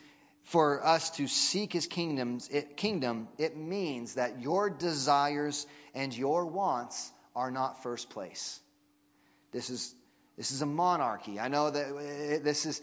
for 0.44 0.84
us 0.84 1.10
to 1.10 1.28
seek 1.28 1.72
his 1.72 1.86
kingdoms, 1.86 2.48
it, 2.48 2.76
kingdom, 2.76 3.28
it 3.38 3.56
means 3.56 4.14
that 4.14 4.40
your 4.40 4.70
desires 4.70 5.66
and 5.94 6.16
your 6.16 6.46
wants 6.46 7.10
are 7.34 7.50
not 7.50 7.82
first 7.82 8.10
place. 8.10 8.60
This 9.52 9.70
is 9.70 9.94
this 10.36 10.50
is 10.50 10.62
a 10.62 10.66
monarchy. 10.66 11.38
I 11.38 11.48
know 11.48 11.70
that 11.70 12.42
this 12.42 12.64
is 12.64 12.80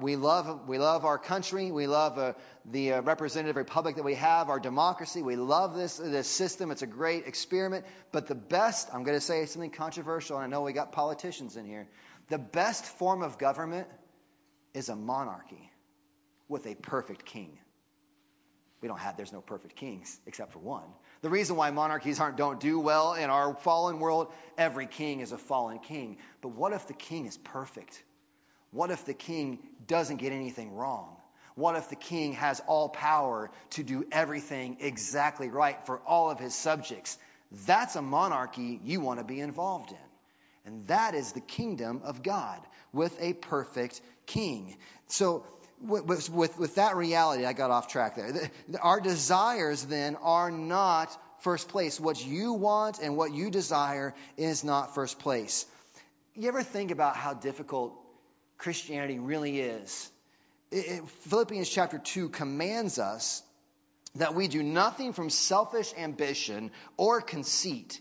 we 0.00 0.14
love 0.14 0.68
we 0.68 0.78
love 0.78 1.06
our 1.06 1.16
country. 1.16 1.72
We 1.72 1.86
love 1.86 2.18
uh, 2.18 2.34
the 2.66 2.94
uh, 2.94 3.02
representative 3.02 3.56
republic 3.56 3.96
that 3.96 4.04
we 4.04 4.14
have, 4.14 4.50
our 4.50 4.60
democracy. 4.60 5.22
We 5.22 5.36
love 5.36 5.74
this 5.74 5.96
this 5.96 6.28
system. 6.28 6.70
It's 6.70 6.82
a 6.82 6.86
great 6.86 7.26
experiment. 7.26 7.86
But 8.12 8.26
the 8.26 8.34
best, 8.34 8.90
I'm 8.92 9.04
going 9.04 9.16
to 9.16 9.22
say 9.24 9.46
something 9.46 9.70
controversial, 9.70 10.36
and 10.36 10.44
I 10.44 10.48
know 10.48 10.62
we 10.62 10.74
got 10.74 10.92
politicians 10.92 11.56
in 11.56 11.64
here. 11.64 11.88
The 12.28 12.38
best 12.38 12.84
form 12.84 13.22
of 13.22 13.38
government 13.38 13.88
is 14.74 14.90
a 14.90 14.96
monarchy 14.96 15.70
with 16.48 16.66
a 16.66 16.74
perfect 16.74 17.24
king. 17.24 17.58
We 18.80 18.88
don't 18.88 18.98
have, 18.98 19.16
there's 19.16 19.32
no 19.32 19.40
perfect 19.40 19.76
kings 19.76 20.20
except 20.26 20.52
for 20.52 20.58
one. 20.58 20.84
The 21.22 21.30
reason 21.30 21.56
why 21.56 21.70
monarchies 21.70 22.20
aren't, 22.20 22.36
don't 22.36 22.60
do 22.60 22.78
well 22.78 23.14
in 23.14 23.30
our 23.30 23.54
fallen 23.54 23.98
world, 23.98 24.32
every 24.58 24.86
king 24.86 25.20
is 25.20 25.32
a 25.32 25.38
fallen 25.38 25.78
king. 25.78 26.18
But 26.42 26.50
what 26.50 26.72
if 26.72 26.86
the 26.86 26.94
king 26.94 27.26
is 27.26 27.36
perfect? 27.38 28.02
What 28.70 28.90
if 28.90 29.04
the 29.06 29.14
king 29.14 29.60
doesn't 29.86 30.18
get 30.18 30.32
anything 30.32 30.74
wrong? 30.74 31.16
What 31.54 31.76
if 31.76 31.88
the 31.88 31.96
king 31.96 32.34
has 32.34 32.60
all 32.66 32.90
power 32.90 33.50
to 33.70 33.82
do 33.82 34.06
everything 34.12 34.76
exactly 34.80 35.48
right 35.48 35.84
for 35.86 35.98
all 36.00 36.30
of 36.30 36.38
his 36.38 36.54
subjects? 36.54 37.16
That's 37.66 37.96
a 37.96 38.02
monarchy 38.02 38.78
you 38.84 39.00
want 39.00 39.20
to 39.20 39.24
be 39.24 39.40
involved 39.40 39.90
in. 39.92 39.96
And 40.66 40.86
that 40.88 41.14
is 41.14 41.32
the 41.32 41.40
kingdom 41.40 42.02
of 42.04 42.22
God 42.22 42.60
with 42.92 43.16
a 43.20 43.32
perfect 43.32 44.00
king. 44.26 44.76
So 45.06 45.46
with, 45.80 46.30
with, 46.30 46.58
with 46.58 46.74
that 46.76 46.96
reality, 46.96 47.44
I 47.44 47.52
got 47.52 47.70
off 47.70 47.88
track 47.88 48.16
there. 48.16 48.50
Our 48.80 49.00
desires 49.00 49.84
then 49.84 50.16
are 50.16 50.50
not 50.50 51.16
first 51.40 51.68
place. 51.68 52.00
What 52.00 52.24
you 52.24 52.54
want 52.54 52.98
and 53.00 53.16
what 53.16 53.32
you 53.32 53.50
desire 53.50 54.14
is 54.36 54.64
not 54.64 54.94
first 54.94 55.18
place. 55.18 55.66
You 56.34 56.48
ever 56.48 56.62
think 56.62 56.90
about 56.90 57.16
how 57.16 57.34
difficult 57.34 57.94
Christianity 58.58 59.18
really 59.18 59.60
is? 59.60 60.10
It, 60.70 60.86
it, 60.86 61.08
Philippians 61.28 61.68
chapter 61.68 61.98
2 61.98 62.30
commands 62.30 62.98
us 62.98 63.42
that 64.16 64.34
we 64.34 64.48
do 64.48 64.62
nothing 64.62 65.12
from 65.12 65.30
selfish 65.30 65.92
ambition 65.96 66.70
or 66.96 67.20
conceit, 67.20 68.00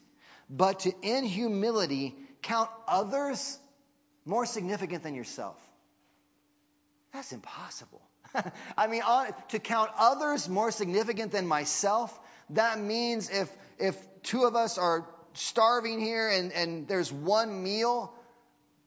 but 0.50 0.82
to 0.82 0.94
in 1.02 1.26
humility 1.26 2.16
count 2.42 2.70
others 2.88 3.58
more 4.26 4.46
significant 4.46 5.04
than 5.04 5.14
yourself. 5.14 5.58
That's 7.16 7.32
impossible. 7.32 8.02
I 8.78 8.88
mean, 8.88 9.02
uh, 9.06 9.32
to 9.50 9.60
count 9.60 9.90
others 9.98 10.50
more 10.50 10.70
significant 10.70 11.32
than 11.32 11.48
myself, 11.48 12.18
that 12.50 12.78
means 12.78 13.30
if, 13.30 13.50
if 13.80 13.98
two 14.24 14.44
of 14.44 14.58
us 14.58 14.78
are 14.78 15.08
starving 15.34 16.02
here 16.02 16.28
and, 16.28 16.52
and 16.52 16.90
there's 16.90 17.14
one 17.14 17.64
meal, 17.64 18.14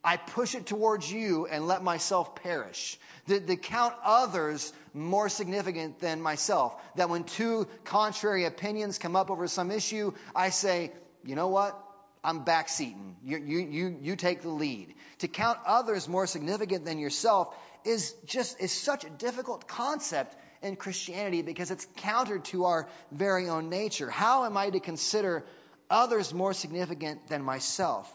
I 0.04 0.18
push 0.18 0.54
it 0.54 0.66
towards 0.66 1.10
you 1.10 1.46
and 1.46 1.66
let 1.66 1.82
myself 1.82 2.34
perish. 2.34 2.98
To, 3.28 3.40
to 3.40 3.56
count 3.56 3.94
others 4.04 4.74
more 4.92 5.30
significant 5.30 5.98
than 5.98 6.20
myself. 6.20 6.78
That 6.96 7.08
when 7.08 7.24
two 7.24 7.66
contrary 7.84 8.44
opinions 8.44 8.98
come 8.98 9.16
up 9.16 9.30
over 9.30 9.48
some 9.48 9.70
issue, 9.70 10.12
I 10.36 10.50
say, 10.50 10.92
you 11.24 11.34
know 11.34 11.48
what? 11.48 11.82
I'm 12.28 12.44
backseating. 12.44 13.14
You, 13.24 13.38
you, 13.38 13.58
you, 13.58 13.98
you 14.02 14.16
take 14.16 14.42
the 14.42 14.50
lead. 14.50 14.94
To 15.20 15.28
count 15.28 15.58
others 15.64 16.06
more 16.06 16.26
significant 16.26 16.84
than 16.84 16.98
yourself 16.98 17.56
is 17.86 18.12
just 18.26 18.60
is 18.60 18.70
such 18.70 19.04
a 19.04 19.10
difficult 19.10 19.66
concept 19.66 20.36
in 20.60 20.76
Christianity 20.76 21.40
because 21.40 21.70
it's 21.70 21.86
counter 21.96 22.38
to 22.50 22.66
our 22.66 22.86
very 23.10 23.48
own 23.48 23.70
nature. 23.70 24.10
How 24.10 24.44
am 24.44 24.58
I 24.58 24.68
to 24.68 24.78
consider 24.78 25.46
others 25.88 26.34
more 26.34 26.52
significant 26.52 27.28
than 27.28 27.42
myself? 27.42 28.12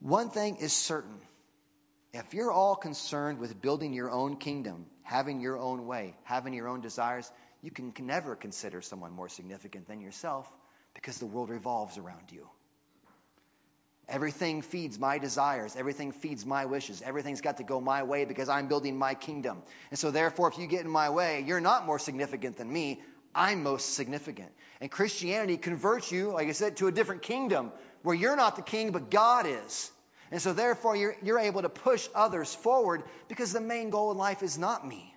One 0.00 0.28
thing 0.28 0.56
is 0.56 0.74
certain. 0.74 1.18
If 2.12 2.34
you're 2.34 2.52
all 2.52 2.76
concerned 2.76 3.38
with 3.38 3.62
building 3.62 3.94
your 3.94 4.10
own 4.10 4.36
kingdom, 4.36 4.84
having 5.04 5.40
your 5.40 5.56
own 5.56 5.86
way, 5.86 6.14
having 6.24 6.52
your 6.52 6.68
own 6.68 6.82
desires, 6.82 7.32
you 7.62 7.70
can 7.70 7.94
never 8.00 8.36
consider 8.36 8.82
someone 8.82 9.12
more 9.12 9.30
significant 9.30 9.88
than 9.88 10.02
yourself 10.02 10.52
because 10.92 11.16
the 11.16 11.26
world 11.26 11.48
revolves 11.48 11.96
around 11.96 12.30
you. 12.30 12.46
Everything 14.08 14.60
feeds 14.60 14.98
my 14.98 15.18
desires. 15.18 15.76
Everything 15.76 16.12
feeds 16.12 16.44
my 16.44 16.66
wishes. 16.66 17.00
Everything's 17.00 17.40
got 17.40 17.56
to 17.56 17.62
go 17.62 17.80
my 17.80 18.02
way 18.02 18.26
because 18.26 18.48
I'm 18.50 18.68
building 18.68 18.98
my 18.98 19.14
kingdom. 19.14 19.62
And 19.90 19.98
so, 19.98 20.10
therefore, 20.10 20.48
if 20.48 20.58
you 20.58 20.66
get 20.66 20.84
in 20.84 20.90
my 20.90 21.08
way, 21.10 21.42
you're 21.46 21.60
not 21.60 21.86
more 21.86 21.98
significant 21.98 22.58
than 22.58 22.70
me. 22.70 23.00
I'm 23.34 23.62
most 23.62 23.94
significant. 23.94 24.50
And 24.80 24.90
Christianity 24.90 25.56
converts 25.56 26.12
you, 26.12 26.32
like 26.32 26.48
I 26.48 26.52
said, 26.52 26.76
to 26.78 26.86
a 26.86 26.92
different 26.92 27.22
kingdom 27.22 27.72
where 28.02 28.14
you're 28.14 28.36
not 28.36 28.56
the 28.56 28.62
king, 28.62 28.92
but 28.92 29.10
God 29.10 29.46
is. 29.46 29.90
And 30.30 30.42
so, 30.42 30.52
therefore, 30.52 30.96
you're, 30.96 31.16
you're 31.22 31.38
able 31.38 31.62
to 31.62 31.70
push 31.70 32.06
others 32.14 32.54
forward 32.54 33.04
because 33.28 33.52
the 33.52 33.60
main 33.60 33.88
goal 33.88 34.10
in 34.10 34.18
life 34.18 34.42
is 34.42 34.58
not 34.58 34.86
me. 34.86 35.13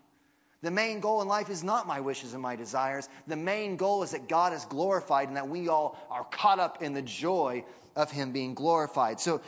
The 0.63 0.72
main 0.72 1.00
goal 1.00 1.22
in 1.22 1.28
life 1.28 1.50
is 1.50 1.63
not 1.63 1.88
my 1.88 2.00
wishes 2.00 2.34
and 2.34 2.41
my 2.41 2.56
desires. 2.56 3.08
The 3.28 3.36
main 3.36 3.78
goal 3.78 4.04
is 4.04 4.12
that 4.12 4.28
God 4.28 4.54
is 4.54 4.65
glorified 4.65 5.28
and 5.28 5.38
that 5.38 5.50
we 5.50 5.67
all 5.67 5.98
are 6.10 6.24
caught 6.24 6.60
up 6.60 6.82
in 6.82 6.93
the 6.93 7.02
joy 7.04 7.63
of 7.96 8.10
him 8.12 8.32
being 8.32 8.56
glorified. 8.56 9.20
So 9.20 9.41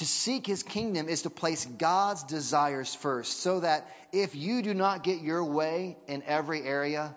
To 0.00 0.06
seek 0.06 0.46
his 0.46 0.62
kingdom 0.62 1.10
is 1.10 1.22
to 1.22 1.30
place 1.30 1.66
God's 1.66 2.22
desires 2.22 2.94
first, 2.94 3.40
so 3.40 3.60
that 3.60 3.86
if 4.12 4.34
you 4.34 4.62
do 4.62 4.72
not 4.72 5.04
get 5.04 5.20
your 5.20 5.44
way 5.44 5.98
in 6.08 6.22
every 6.22 6.62
area, 6.62 7.14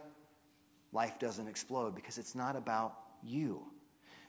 life 0.91 1.17
doesn't 1.17 1.47
explode 1.47 1.95
because 1.95 2.17
it's 2.17 2.35
not 2.35 2.57
about 2.57 2.93
you. 3.23 3.63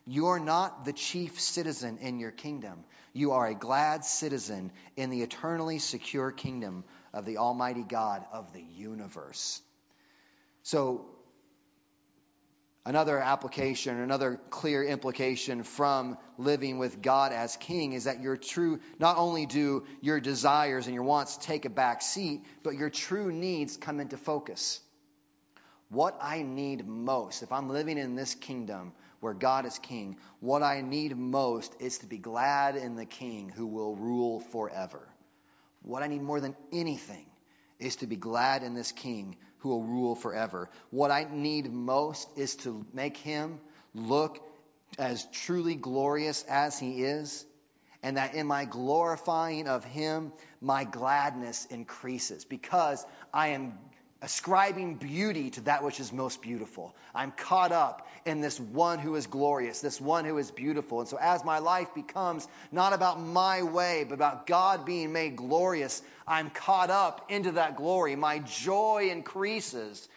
You're 0.06 0.38
not 0.38 0.84
the 0.84 0.92
chief 0.92 1.40
citizen 1.40 1.98
in 1.98 2.20
your 2.20 2.30
kingdom. 2.30 2.84
You 3.12 3.32
are 3.32 3.48
a 3.48 3.54
glad 3.54 4.04
citizen 4.04 4.70
in 4.96 5.10
the 5.10 5.22
eternally 5.22 5.80
secure 5.80 6.30
kingdom 6.30 6.84
of 7.14 7.24
the 7.24 7.38
Almighty 7.38 7.84
God 7.84 8.24
of 8.32 8.52
the 8.52 8.60
universe. 8.60 9.62
So, 10.64 11.06
another 12.84 13.18
application, 13.18 13.98
another 14.00 14.40
clear 14.50 14.84
implication 14.84 15.62
from 15.62 16.18
living 16.36 16.78
with 16.78 17.00
God 17.00 17.32
as 17.32 17.56
king 17.56 17.92
is 17.92 18.04
that 18.04 18.20
your 18.20 18.36
true, 18.36 18.80
not 18.98 19.16
only 19.16 19.46
do 19.46 19.84
your 20.00 20.20
desires 20.20 20.86
and 20.86 20.94
your 20.94 21.04
wants 21.04 21.36
take 21.36 21.64
a 21.64 21.70
back 21.70 22.02
seat, 22.02 22.42
but 22.62 22.74
your 22.74 22.90
true 22.90 23.32
needs 23.32 23.76
come 23.76 24.00
into 24.00 24.16
focus. 24.16 24.80
What 25.88 26.18
I 26.20 26.42
need 26.42 26.86
most, 26.86 27.44
if 27.44 27.52
I'm 27.52 27.70
living 27.70 27.98
in 27.98 28.16
this 28.16 28.34
kingdom, 28.34 28.92
where 29.20 29.34
God 29.34 29.64
is 29.64 29.78
king, 29.78 30.16
what 30.40 30.62
I 30.62 30.80
need 30.80 31.16
most 31.16 31.74
is 31.78 31.98
to 31.98 32.06
be 32.06 32.18
glad 32.18 32.74
in 32.74 32.96
the 32.96 33.06
king 33.06 33.48
who 33.48 33.66
will 33.66 33.94
rule 33.94 34.40
forever. 34.40 35.08
What 35.84 36.02
I 36.02 36.06
need 36.06 36.22
more 36.22 36.40
than 36.40 36.56
anything 36.72 37.26
is 37.78 37.96
to 37.96 38.06
be 38.06 38.16
glad 38.16 38.62
in 38.62 38.74
this 38.74 38.90
king 38.90 39.36
who 39.58 39.68
will 39.68 39.82
rule 39.82 40.14
forever. 40.14 40.70
What 40.90 41.10
I 41.10 41.26
need 41.30 41.72
most 41.72 42.28
is 42.36 42.56
to 42.56 42.84
make 42.92 43.16
him 43.16 43.60
look 43.94 44.42
as 44.98 45.26
truly 45.32 45.74
glorious 45.74 46.42
as 46.48 46.78
he 46.78 47.02
is, 47.02 47.44
and 48.02 48.16
that 48.16 48.34
in 48.34 48.46
my 48.46 48.64
glorifying 48.64 49.68
of 49.68 49.84
him, 49.84 50.32
my 50.60 50.84
gladness 50.84 51.66
increases 51.66 52.44
because 52.44 53.04
I 53.32 53.48
am 53.48 53.78
ascribing 54.22 54.94
beauty 54.94 55.50
to 55.50 55.60
that 55.62 55.84
which 55.84 56.00
is 56.00 56.12
most 56.12 56.40
beautiful. 56.40 56.94
I'm 57.14 57.30
caught 57.30 57.72
up 57.72 58.06
in 58.26 58.40
this 58.40 58.58
one 58.58 58.98
who 58.98 59.14
is 59.16 59.26
glorious, 59.26 59.80
this 59.80 60.00
one 60.00 60.24
who 60.24 60.38
is 60.38 60.50
beautiful. 60.50 61.00
And 61.00 61.08
so, 61.08 61.18
as 61.20 61.44
my 61.44 61.58
life 61.58 61.94
becomes 61.94 62.48
not 62.72 62.92
about 62.92 63.20
my 63.20 63.62
way, 63.62 64.04
but 64.08 64.14
about 64.14 64.46
God 64.46 64.86
being 64.86 65.12
made 65.12 65.36
glorious, 65.36 66.02
I'm 66.26 66.50
caught 66.50 66.90
up 66.90 67.30
into 67.30 67.52
that 67.52 67.76
glory. 67.76 68.16
My 68.16 68.38
joy 68.38 69.08
increases 69.10 70.08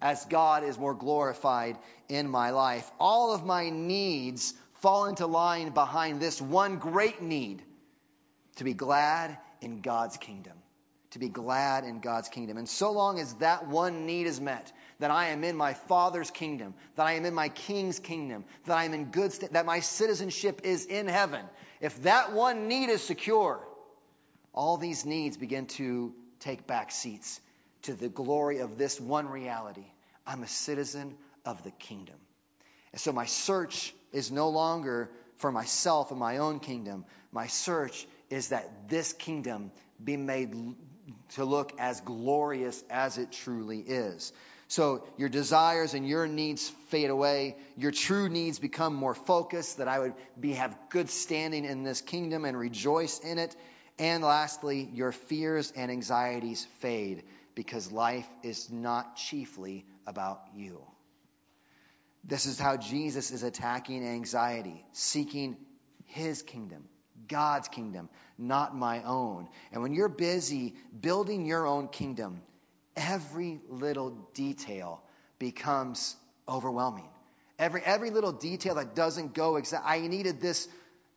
as 0.00 0.24
God 0.24 0.64
is 0.64 0.78
more 0.78 0.94
glorified 0.94 1.76
in 2.08 2.28
my 2.28 2.50
life. 2.50 2.90
All 2.98 3.34
of 3.34 3.44
my 3.44 3.70
needs 3.70 4.54
fall 4.80 5.06
into 5.06 5.26
line 5.26 5.70
behind 5.70 6.20
this 6.20 6.40
one 6.40 6.78
great 6.78 7.20
need 7.20 7.62
to 8.56 8.64
be 8.64 8.74
glad 8.74 9.36
in 9.60 9.80
God's 9.80 10.16
kingdom 10.16 10.54
to 11.14 11.20
be 11.20 11.28
glad 11.28 11.84
in 11.84 12.00
God's 12.00 12.28
kingdom. 12.28 12.56
And 12.56 12.68
so 12.68 12.90
long 12.90 13.20
as 13.20 13.34
that 13.34 13.68
one 13.68 14.04
need 14.04 14.26
is 14.26 14.40
met, 14.40 14.72
that 15.00 15.10
I 15.10 15.28
am 15.28 15.44
in 15.44 15.56
my 15.56 15.74
Father's 15.74 16.30
kingdom, 16.30 16.74
that 16.96 17.06
I 17.06 17.12
am 17.12 17.24
in 17.24 17.34
my 17.34 17.48
King's 17.48 17.98
kingdom, 17.98 18.44
that 18.66 18.76
I 18.76 18.84
am 18.84 18.94
in 18.94 19.06
good, 19.06 19.32
st- 19.32 19.52
that 19.52 19.66
my 19.66 19.80
citizenship 19.80 20.62
is 20.64 20.86
in 20.86 21.06
heaven, 21.06 21.44
if 21.80 22.02
that 22.02 22.32
one 22.32 22.68
need 22.68 22.88
is 22.88 23.02
secure, 23.02 23.60
all 24.52 24.76
these 24.76 25.04
needs 25.04 25.36
begin 25.36 25.66
to 25.66 26.14
take 26.40 26.66
back 26.66 26.90
seats 26.90 27.40
to 27.82 27.94
the 27.94 28.08
glory 28.08 28.60
of 28.60 28.78
this 28.78 29.00
one 29.00 29.28
reality. 29.28 29.84
I'm 30.26 30.42
a 30.42 30.48
citizen 30.48 31.16
of 31.44 31.62
the 31.64 31.70
kingdom. 31.70 32.16
And 32.92 33.00
so 33.00 33.12
my 33.12 33.26
search 33.26 33.92
is 34.12 34.30
no 34.30 34.48
longer 34.48 35.10
for 35.38 35.50
myself 35.50 36.10
and 36.10 36.20
my 36.20 36.38
own 36.38 36.60
kingdom. 36.60 37.04
My 37.32 37.48
search 37.48 38.06
is 38.30 38.48
that 38.48 38.88
this 38.88 39.12
kingdom 39.12 39.72
be 40.02 40.16
made 40.16 40.54
to 41.34 41.44
look 41.44 41.72
as 41.78 42.00
glorious 42.00 42.82
as 42.88 43.18
it 43.18 43.32
truly 43.32 43.80
is. 43.80 44.32
So 44.74 45.04
your 45.16 45.28
desires 45.28 45.94
and 45.94 46.04
your 46.04 46.26
needs 46.26 46.68
fade 46.88 47.08
away. 47.08 47.54
Your 47.76 47.92
true 47.92 48.28
needs 48.28 48.58
become 48.58 48.92
more 48.92 49.14
focused, 49.14 49.78
that 49.78 49.86
I 49.86 50.00
would 50.00 50.14
be, 50.40 50.54
have 50.54 50.76
good 50.90 51.10
standing 51.10 51.64
in 51.64 51.84
this 51.84 52.00
kingdom 52.00 52.44
and 52.44 52.58
rejoice 52.58 53.20
in 53.20 53.38
it. 53.38 53.54
And 54.00 54.24
lastly, 54.24 54.90
your 54.92 55.12
fears 55.12 55.72
and 55.76 55.92
anxieties 55.92 56.66
fade 56.80 57.22
because 57.54 57.92
life 57.92 58.26
is 58.42 58.68
not 58.68 59.14
chiefly 59.14 59.86
about 60.08 60.40
you. 60.56 60.82
This 62.24 62.46
is 62.46 62.58
how 62.58 62.76
Jesus 62.76 63.30
is 63.30 63.44
attacking 63.44 64.04
anxiety, 64.04 64.84
seeking 64.90 65.56
his 66.06 66.42
kingdom, 66.42 66.88
God's 67.28 67.68
kingdom, 67.68 68.08
not 68.36 68.74
my 68.74 69.04
own. 69.04 69.46
And 69.70 69.84
when 69.84 69.94
you're 69.94 70.08
busy 70.08 70.74
building 71.00 71.46
your 71.46 71.64
own 71.64 71.86
kingdom, 71.86 72.42
every 72.96 73.60
little 73.68 74.10
detail 74.34 75.02
becomes 75.38 76.16
overwhelming. 76.48 77.08
Every, 77.58 77.82
every 77.82 78.10
little 78.10 78.32
detail 78.32 78.76
that 78.76 78.94
doesn't 78.94 79.34
go 79.34 79.56
exactly, 79.56 80.04
I 80.04 80.06
needed 80.06 80.40
this, 80.40 80.68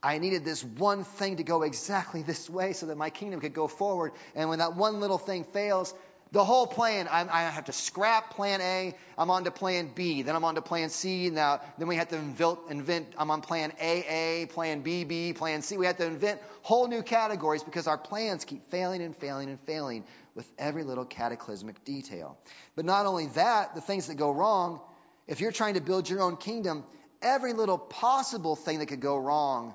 I 0.03 0.19
needed 0.19 0.45
this 0.45 0.63
one 0.63 1.03
thing 1.03 1.37
to 1.37 1.43
go 1.43 1.63
exactly 1.63 2.21
this 2.21 2.49
way 2.49 2.73
so 2.73 2.85
that 2.87 2.97
my 2.97 3.09
kingdom 3.09 3.39
could 3.39 3.53
go 3.53 3.67
forward. 3.67 4.11
And 4.35 4.49
when 4.49 4.59
that 4.59 4.75
one 4.75 4.99
little 4.99 5.17
thing 5.17 5.43
fails, 5.43 5.93
the 6.31 6.43
whole 6.43 6.67
plan, 6.67 7.07
I, 7.07 7.21
I, 7.21 7.49
have 7.49 7.65
to 7.65 7.73
scrap 7.73 8.35
plan 8.35 8.59
A, 8.61 8.95
I'm 9.17 9.29
on 9.29 9.45
to 9.45 9.51
plan 9.51 9.91
B, 9.93 10.23
then 10.23 10.35
I'm 10.35 10.43
on 10.43 10.55
to 10.55 10.61
plan 10.61 10.89
C, 10.89 11.29
now, 11.29 11.61
then 11.77 11.87
we 11.87 11.95
have 11.95 12.09
to 12.09 12.17
invent, 12.17 12.59
invent, 12.69 13.07
I'm 13.17 13.31
on 13.31 13.41
plan 13.41 13.71
AA, 13.79 14.45
plan 14.47 14.83
BB, 14.83 15.35
plan 15.35 15.61
C. 15.61 15.77
We 15.77 15.85
have 15.85 15.97
to 15.97 16.05
invent 16.05 16.41
whole 16.63 16.87
new 16.87 17.01
categories 17.01 17.63
because 17.63 17.87
our 17.87 17.97
plans 17.97 18.45
keep 18.45 18.69
failing 18.69 19.01
and 19.01 19.15
failing 19.15 19.49
and 19.49 19.59
failing 19.61 20.03
with 20.35 20.51
every 20.57 20.83
little 20.83 21.05
cataclysmic 21.05 21.83
detail. 21.85 22.37
But 22.75 22.85
not 22.85 23.05
only 23.05 23.27
that, 23.27 23.75
the 23.75 23.81
things 23.81 24.07
that 24.07 24.15
go 24.15 24.31
wrong, 24.31 24.81
if 25.27 25.39
you're 25.39 25.51
trying 25.51 25.75
to 25.75 25.81
build 25.81 26.09
your 26.09 26.21
own 26.21 26.37
kingdom, 26.37 26.83
every 27.21 27.53
little 27.53 27.77
possible 27.77 28.55
thing 28.55 28.79
that 28.79 28.87
could 28.87 29.01
go 29.01 29.17
wrong 29.17 29.73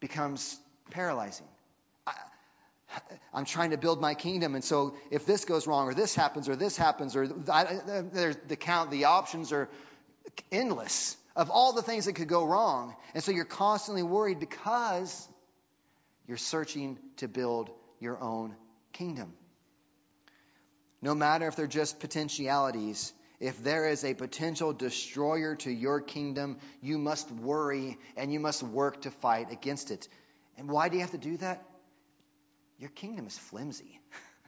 becomes 0.00 0.58
paralyzing. 0.90 1.46
I'm 3.32 3.44
trying 3.44 3.70
to 3.70 3.76
build 3.76 4.00
my 4.00 4.14
kingdom, 4.14 4.54
and 4.54 4.64
so 4.64 4.94
if 5.10 5.26
this 5.26 5.44
goes 5.44 5.66
wrong, 5.66 5.88
or 5.88 5.94
this 5.94 6.14
happens, 6.14 6.48
or 6.48 6.56
this 6.56 6.76
happens, 6.76 7.16
or 7.16 7.26
there's 7.26 8.36
the 8.48 8.56
count, 8.56 8.90
the 8.90 9.04
options 9.04 9.52
are 9.52 9.68
endless 10.50 11.16
of 11.34 11.50
all 11.50 11.72
the 11.72 11.82
things 11.82 12.06
that 12.06 12.14
could 12.14 12.28
go 12.28 12.44
wrong, 12.44 12.94
and 13.14 13.22
so 13.22 13.32
you're 13.32 13.44
constantly 13.44 14.02
worried 14.02 14.40
because 14.40 15.28
you're 16.26 16.36
searching 16.36 16.98
to 17.18 17.28
build 17.28 17.70
your 18.00 18.20
own 18.22 18.54
kingdom. 18.92 19.32
No 21.02 21.14
matter 21.14 21.46
if 21.46 21.56
they're 21.56 21.66
just 21.66 22.00
potentialities, 22.00 23.12
if 23.38 23.62
there 23.62 23.88
is 23.88 24.02
a 24.04 24.14
potential 24.14 24.72
destroyer 24.72 25.56
to 25.56 25.70
your 25.70 26.00
kingdom, 26.00 26.58
you 26.80 26.98
must 26.98 27.30
worry 27.30 27.98
and 28.16 28.32
you 28.32 28.40
must 28.40 28.62
work 28.62 29.02
to 29.02 29.10
fight 29.10 29.52
against 29.52 29.90
it. 29.90 30.08
And 30.56 30.70
why 30.70 30.88
do 30.88 30.96
you 30.96 31.02
have 31.02 31.10
to 31.10 31.18
do 31.18 31.36
that? 31.38 31.62
Your 32.78 32.90
kingdom 32.90 33.26
is 33.26 33.38
flimsy. 33.38 34.00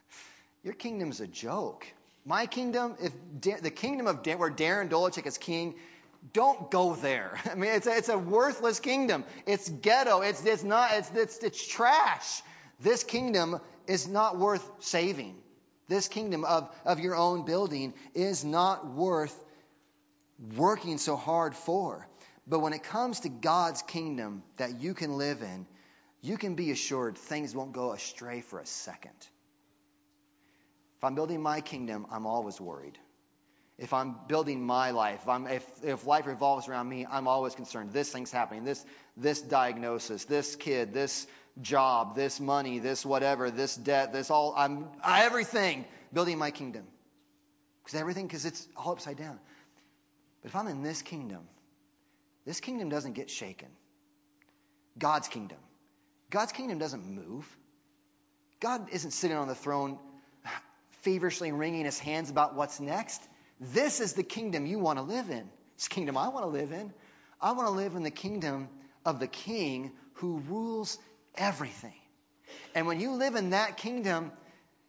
Your 0.63 0.73
kingdom 0.73 1.09
is 1.09 1.19
a 1.21 1.27
joke. 1.27 1.87
My 2.25 2.45
kingdom, 2.45 2.95
if 3.01 3.13
da- 3.39 3.59
the 3.61 3.71
kingdom 3.71 4.07
of 4.07 4.23
da- 4.23 4.35
where 4.35 4.51
Darren 4.51 4.89
Dolichik 4.89 5.25
is 5.25 5.37
king, 5.37 5.75
don't 6.33 6.69
go 6.69 6.95
there. 6.95 7.39
I 7.51 7.55
mean, 7.55 7.71
it's 7.71 7.87
a, 7.87 7.97
it's 7.97 8.09
a 8.09 8.17
worthless 8.17 8.79
kingdom. 8.79 9.23
It's 9.45 9.69
ghetto. 9.69 10.21
It's, 10.21 10.45
it's 10.45 10.63
not, 10.63 10.91
it's, 10.93 11.11
it's, 11.15 11.37
it's 11.39 11.67
trash. 11.67 12.41
This 12.81 13.03
kingdom 13.03 13.59
is 13.87 14.07
not 14.07 14.37
worth 14.37 14.69
saving. 14.79 15.35
This 15.87 16.07
kingdom 16.07 16.45
of, 16.45 16.69
of 16.85 16.99
your 16.99 17.15
own 17.15 17.45
building 17.45 17.93
is 18.13 18.45
not 18.45 18.93
worth 18.93 19.35
working 20.55 20.97
so 20.97 21.15
hard 21.15 21.55
for. 21.55 22.07
But 22.47 22.59
when 22.59 22.73
it 22.73 22.83
comes 22.83 23.21
to 23.21 23.29
God's 23.29 23.81
kingdom 23.81 24.43
that 24.57 24.79
you 24.81 24.93
can 24.93 25.17
live 25.17 25.41
in, 25.41 25.65
you 26.21 26.37
can 26.37 26.55
be 26.55 26.71
assured 26.71 27.17
things 27.17 27.55
won't 27.55 27.73
go 27.73 27.91
astray 27.91 28.41
for 28.41 28.59
a 28.59 28.65
second. 28.65 29.15
If 30.97 31.03
I'm 31.03 31.15
building 31.15 31.41
my 31.41 31.61
kingdom, 31.61 32.05
I'm 32.11 32.25
always 32.25 32.59
worried. 32.59 32.97
If 33.77 33.93
I'm 33.93 34.15
building 34.27 34.61
my 34.61 34.91
life, 34.91 35.21
if, 35.25 35.51
if, 35.51 35.83
if, 35.85 36.05
life 36.05 36.27
revolves 36.27 36.67
around 36.67 36.89
me, 36.89 37.05
I'm 37.09 37.29
always 37.29 37.55
concerned. 37.55 37.93
This 37.93 38.11
thing's 38.11 38.31
happening. 38.31 38.65
This, 38.65 38.85
this 39.15 39.39
diagnosis, 39.39 40.25
this 40.25 40.57
kid, 40.57 40.93
this 40.93 41.25
job, 41.61 42.17
this 42.17 42.41
money, 42.41 42.79
this 42.79 43.05
whatever, 43.05 43.49
this 43.49 43.77
debt, 43.77 44.11
this 44.11 44.29
all, 44.29 44.53
I'm 44.57 44.87
everything 45.05 45.85
building 46.11 46.37
my 46.37 46.51
kingdom. 46.51 46.85
Because 47.81 47.97
everything, 47.97 48.27
because 48.27 48.45
it's 48.45 48.67
all 48.75 48.91
upside 48.91 49.15
down. 49.15 49.39
But 50.41 50.49
if 50.49 50.55
I'm 50.57 50.67
in 50.67 50.83
this 50.83 51.01
kingdom, 51.01 51.47
this 52.45 52.59
kingdom 52.59 52.89
doesn't 52.89 53.13
get 53.13 53.29
shaken. 53.29 53.69
God's 54.97 55.29
kingdom. 55.29 55.59
God's 56.29 56.51
kingdom 56.51 56.77
doesn't 56.77 57.05
move. 57.05 57.47
God 58.59 58.89
isn't 58.91 59.11
sitting 59.11 59.37
on 59.37 59.47
the 59.47 59.55
throne 59.55 59.97
feverishly 61.01 61.51
wringing 61.51 61.85
his 61.85 61.97
hands 61.97 62.29
about 62.29 62.55
what's 62.55 62.79
next. 62.79 63.21
This 63.59 63.99
is 63.99 64.13
the 64.13 64.23
kingdom 64.23 64.65
you 64.65 64.79
want 64.79 64.99
to 64.99 65.03
live 65.03 65.29
in. 65.29 65.49
It's 65.75 65.87
the 65.87 65.95
kingdom 65.95 66.17
I 66.17 66.27
want 66.29 66.45
to 66.45 66.49
live 66.49 66.71
in. 66.71 66.93
I 67.41 67.53
want 67.53 67.67
to 67.67 67.73
live 67.73 67.95
in 67.95 68.03
the 68.03 68.11
kingdom 68.11 68.67
of 69.05 69.19
the 69.19 69.27
king 69.27 69.91
who 70.13 70.39
rules 70.49 70.97
Everything. 71.35 71.93
And 72.75 72.85
when 72.85 72.99
you 72.99 73.11
live 73.11 73.35
in 73.35 73.51
that 73.51 73.77
kingdom, 73.77 74.31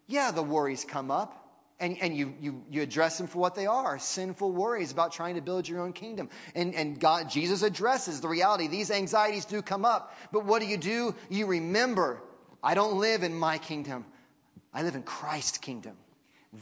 yeah, 0.07 0.33
the 0.33 0.43
worries 0.43 0.85
come 0.85 1.11
up. 1.11 1.40
And, 1.81 1.97
and 2.03 2.15
you, 2.15 2.35
you, 2.41 2.63
you 2.71 2.83
address 2.83 3.17
them 3.17 3.27
for 3.27 3.39
what 3.39 3.55
they 3.55 3.67
are 3.67 3.99
sinful 3.99 4.53
worries 4.53 4.93
about 4.93 5.13
trying 5.13 5.37
to 5.37 5.41
build 5.41 5.67
your 5.67 5.81
own 5.81 5.95
kingdom. 5.95 6.29
And, 6.55 6.75
and 6.75 7.01
God, 7.01 7.31
Jesus 7.31 7.63
addresses 7.63 8.21
the 8.21 8.29
reality. 8.29 8.69
These 8.69 8.91
anxieties 8.91 9.47
do 9.47 9.63
come 9.63 9.87
up. 9.87 10.15
But 10.31 10.45
what 10.45 10.61
do 10.61 10.69
you 10.69 10.77
do? 10.77 11.15
You 11.31 11.47
remember, 11.47 12.23
I 12.63 12.75
don't 12.75 12.99
live 12.99 13.23
in 13.23 13.35
my 13.35 13.57
kingdom, 13.57 14.05
I 14.75 14.83
live 14.83 14.95
in 14.95 15.03
Christ's 15.03 15.57
kingdom. 15.57 15.97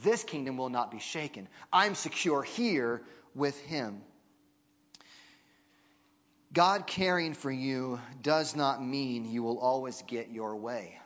This 0.05 0.23
kingdom 0.23 0.57
will 0.57 0.69
not 0.69 0.91
be 0.91 1.01
shaken. 1.01 1.49
I'm 1.73 1.95
secure 1.95 2.43
here 2.43 3.03
with 3.35 3.59
Him. 3.63 4.03
God 6.53 6.87
caring 6.87 7.35
for 7.35 7.51
you 7.51 8.01
does 8.23 8.57
not 8.57 8.83
mean 8.83 9.31
you 9.31 9.43
will 9.43 9.59
always 9.59 10.03
get 10.07 10.31
your 10.31 10.57
way. 10.57 10.99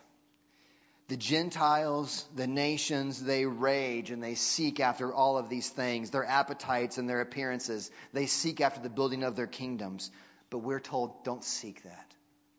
The 1.12 1.18
Gentiles, 1.18 2.24
the 2.34 2.46
nations, 2.46 3.22
they 3.22 3.44
rage 3.44 4.10
and 4.10 4.24
they 4.24 4.34
seek 4.34 4.80
after 4.80 5.12
all 5.12 5.36
of 5.36 5.50
these 5.50 5.68
things, 5.68 6.08
their 6.08 6.24
appetites 6.24 6.96
and 6.96 7.06
their 7.06 7.20
appearances. 7.20 7.90
They 8.14 8.24
seek 8.24 8.62
after 8.62 8.80
the 8.80 8.88
building 8.88 9.22
of 9.22 9.36
their 9.36 9.46
kingdoms. 9.46 10.10
But 10.48 10.60
we're 10.60 10.80
told, 10.80 11.22
don't 11.22 11.44
seek 11.44 11.82
that. 11.82 12.14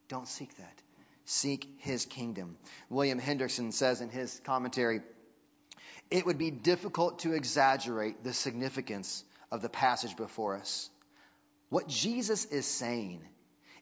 Don't 0.07 0.27
seek 0.27 0.55
that. 0.57 0.81
Seek 1.25 1.67
his 1.79 2.05
kingdom. 2.05 2.55
William 2.91 3.19
Hendriksen 3.19 3.73
says 3.73 4.01
in 4.01 4.09
his 4.09 4.39
commentary, 4.43 5.01
it 6.11 6.23
would 6.23 6.37
be 6.37 6.51
difficult 6.51 7.17
to 7.21 7.33
exaggerate 7.33 8.23
the 8.23 8.33
significance 8.33 9.23
of 9.51 9.63
the 9.63 9.69
passage 9.69 10.15
before 10.15 10.57
us. 10.57 10.91
What 11.69 11.87
Jesus 11.87 12.45
is 12.45 12.67
saying 12.67 13.19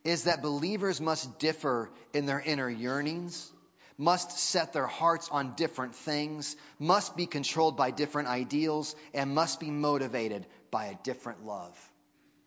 is 0.06 0.24
that 0.24 0.42
believers 0.42 1.02
must 1.02 1.40
differ 1.40 1.92
in 2.14 2.26
their 2.26 2.40
inner 2.40 2.70
yearnings, 2.70 3.52
must 3.98 4.32
set 4.32 4.74
their 4.74 4.88
hearts 4.88 5.30
on 5.32 5.56
different 5.56 5.96
things, 5.96 6.56
must 6.80 7.16
be 7.16 7.26
controlled 7.26 7.78
by 7.78 7.92
different 7.92 8.28
ideals, 8.28 8.96
and 9.14 9.34
must 9.34 9.60
be 9.60 9.70
motivated 9.70 10.46
by 10.70 10.86
a 10.86 10.96
different 11.04 11.46
love 11.46 11.78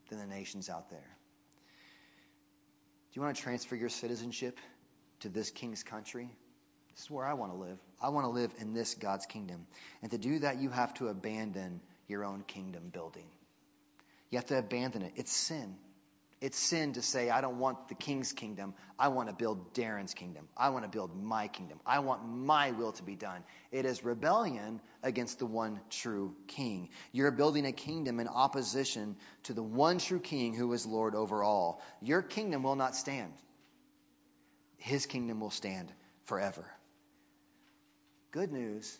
than 0.09 0.19
the 0.19 0.27
nations 0.27 0.69
out 0.69 0.91
there. 0.91 1.01
Do 1.01 3.21
you 3.21 3.23
want 3.23 3.37
to 3.37 3.43
transfer 3.43 3.77
your 3.77 3.89
citizenship 3.89 4.59
to 5.21 5.29
this 5.29 5.51
king's 5.51 5.83
country? 5.83 6.29
This 6.95 7.05
is 7.05 7.11
where 7.11 7.27
I 7.27 7.35
want 7.35 7.53
to 7.53 7.59
live. 7.59 7.79
I 8.01 8.11
want 8.11 8.27
to 8.27 8.31
live 8.31 8.53
in 8.59 8.73
this 8.73 8.95
God's 8.95 9.27
kingdom. 9.27 9.67
And 10.03 10.11
to 10.11 10.19
do 10.19 10.41
that, 10.41 10.61
you 10.61 10.71
have 10.71 10.95
to 10.95 11.09
abandon 11.09 11.81
your 12.09 12.25
own 12.25 12.43
kingdom 12.43 12.91
building. 12.93 13.27
You 14.31 14.39
have 14.39 14.47
to 14.47 14.59
abandon 14.59 15.03
it. 15.03 15.13
It's 15.17 15.33
sin. 15.33 15.77
It's 16.45 16.59
sin 16.59 16.93
to 16.93 17.01
say, 17.01 17.31
I 17.31 17.41
don't 17.41 17.59
want 17.59 17.89
the 17.89 17.95
king's 17.95 18.35
kingdom. 18.35 18.75
I 18.99 19.09
want 19.09 19.31
to 19.31 19.35
build 19.35 19.73
Darren's 19.73 20.13
kingdom. 20.13 20.47
I 20.55 20.69
want 20.69 20.85
to 20.85 20.91
build 20.91 21.17
my 21.17 21.49
kingdom. 21.49 21.81
I 21.87 22.01
want 22.01 22.29
my 22.29 22.73
will 22.73 22.93
to 22.93 23.03
be 23.03 23.17
done. 23.17 23.43
It 23.73 23.87
is 23.87 24.05
rebellion 24.05 24.83
against 25.03 25.39
the 25.39 25.47
one 25.47 25.81
true 25.89 26.37
king. 26.47 26.91
You're 27.13 27.31
building 27.31 27.65
a 27.65 27.73
kingdom 27.73 28.21
in 28.21 28.29
opposition 28.29 29.17
to 29.45 29.55
the 29.55 29.63
one 29.63 29.97
true 29.97 30.21
king 30.21 30.53
who 30.53 30.71
is 30.75 30.85
Lord 30.85 31.15
over 31.15 31.43
all. 31.43 31.81
Your 32.03 32.21
kingdom 32.21 32.63
will 32.63 32.77
not 32.77 32.95
stand, 32.95 33.33
his 34.77 35.07
kingdom 35.07 35.41
will 35.41 35.49
stand 35.49 35.91
forever. 36.25 36.67
Good 38.33 38.53
news 38.53 38.99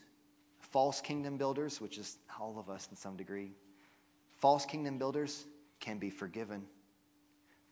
false 0.73 1.03
kingdom 1.03 1.37
builders, 1.37 1.79
which 1.79 1.99
is 1.99 2.17
all 2.41 2.59
of 2.59 2.71
us 2.71 2.89
in 2.91 2.97
some 2.97 3.19
degree, 3.19 3.53
false 4.39 4.65
kingdom 4.65 4.97
builders 4.97 5.45
can 5.81 5.99
be 5.99 6.09
forgiven. 6.09 6.65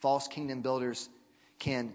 False 0.03 0.29
kingdom 0.29 0.63
builders 0.63 1.09
can 1.61 1.93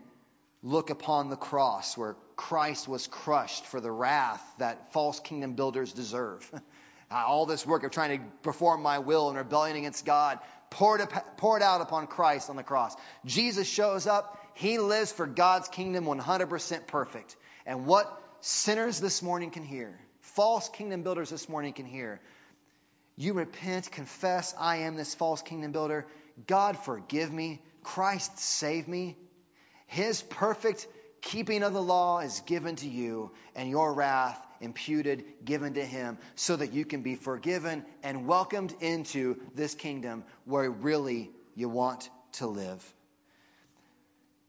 look 0.64 0.90
upon 0.90 1.30
the 1.30 1.36
cross 1.36 1.98
where 1.98 2.16
Christ 2.38 2.88
was 2.88 3.06
crushed 3.06 3.66
for 3.66 3.82
the 3.82 3.92
wrath 3.92 4.42
that 4.60 4.94
false 4.94 5.20
kingdom 5.20 5.54
builders 5.54 5.94
deserve. 5.94 6.50
Uh, 7.10 7.24
all 7.26 7.46
this 7.46 7.66
work 7.66 7.86
of 7.86 7.92
trying 7.92 8.20
to 8.20 8.26
perform 8.42 8.82
my 8.82 9.00
will 9.00 9.30
and 9.30 9.38
rebellion 9.38 9.78
against 9.78 10.06
God 10.06 10.40
poured, 10.70 11.02
poured 11.38 11.62
out 11.62 11.80
upon 11.80 12.06
Christ 12.06 12.50
on 12.50 12.58
the 12.58 12.64
cross. 12.64 12.94
Jesus 13.24 13.66
shows 13.66 14.08
up. 14.08 14.38
He 14.56 14.78
lives 14.78 15.14
for 15.14 15.26
God's 15.26 15.70
kingdom 15.70 16.04
100% 16.04 16.86
perfect. 16.86 17.38
And 17.66 17.86
what 17.86 18.12
sinners 18.42 19.00
this 19.00 19.22
morning 19.22 19.52
can 19.52 19.64
hear, 19.64 19.98
false 20.20 20.68
kingdom 20.68 21.04
builders 21.04 21.30
this 21.30 21.48
morning 21.48 21.72
can 21.72 21.86
hear. 21.86 22.20
You 23.16 23.32
repent, 23.32 23.90
confess, 23.90 24.54
I 24.60 24.80
am 24.80 24.98
this 24.98 25.16
false 25.16 25.42
kingdom 25.42 25.72
builder. 25.72 26.06
God, 26.46 26.78
forgive 26.78 27.32
me. 27.32 27.62
Christ, 27.88 28.38
save 28.38 28.88
me. 28.88 29.16
His 29.86 30.22
perfect 30.22 30.88
keeping 31.22 31.64
of 31.64 31.72
the 31.72 31.82
law 31.82 32.20
is 32.20 32.42
given 32.42 32.76
to 32.76 32.88
you, 32.88 33.32
and 33.56 33.70
your 33.70 33.94
wrath 33.94 34.38
imputed, 34.60 35.24
given 35.46 35.76
to 35.76 35.86
him, 35.86 36.18
so 36.36 36.58
that 36.58 36.74
you 36.74 36.84
can 36.84 37.02
be 37.02 37.16
forgiven 37.16 37.86
and 38.04 38.28
welcomed 38.28 38.76
into 38.82 39.40
this 39.56 39.74
kingdom 39.74 40.26
where 40.44 40.70
really 40.70 41.32
you 41.56 41.70
want 41.70 42.10
to 42.34 42.48
live 42.48 42.94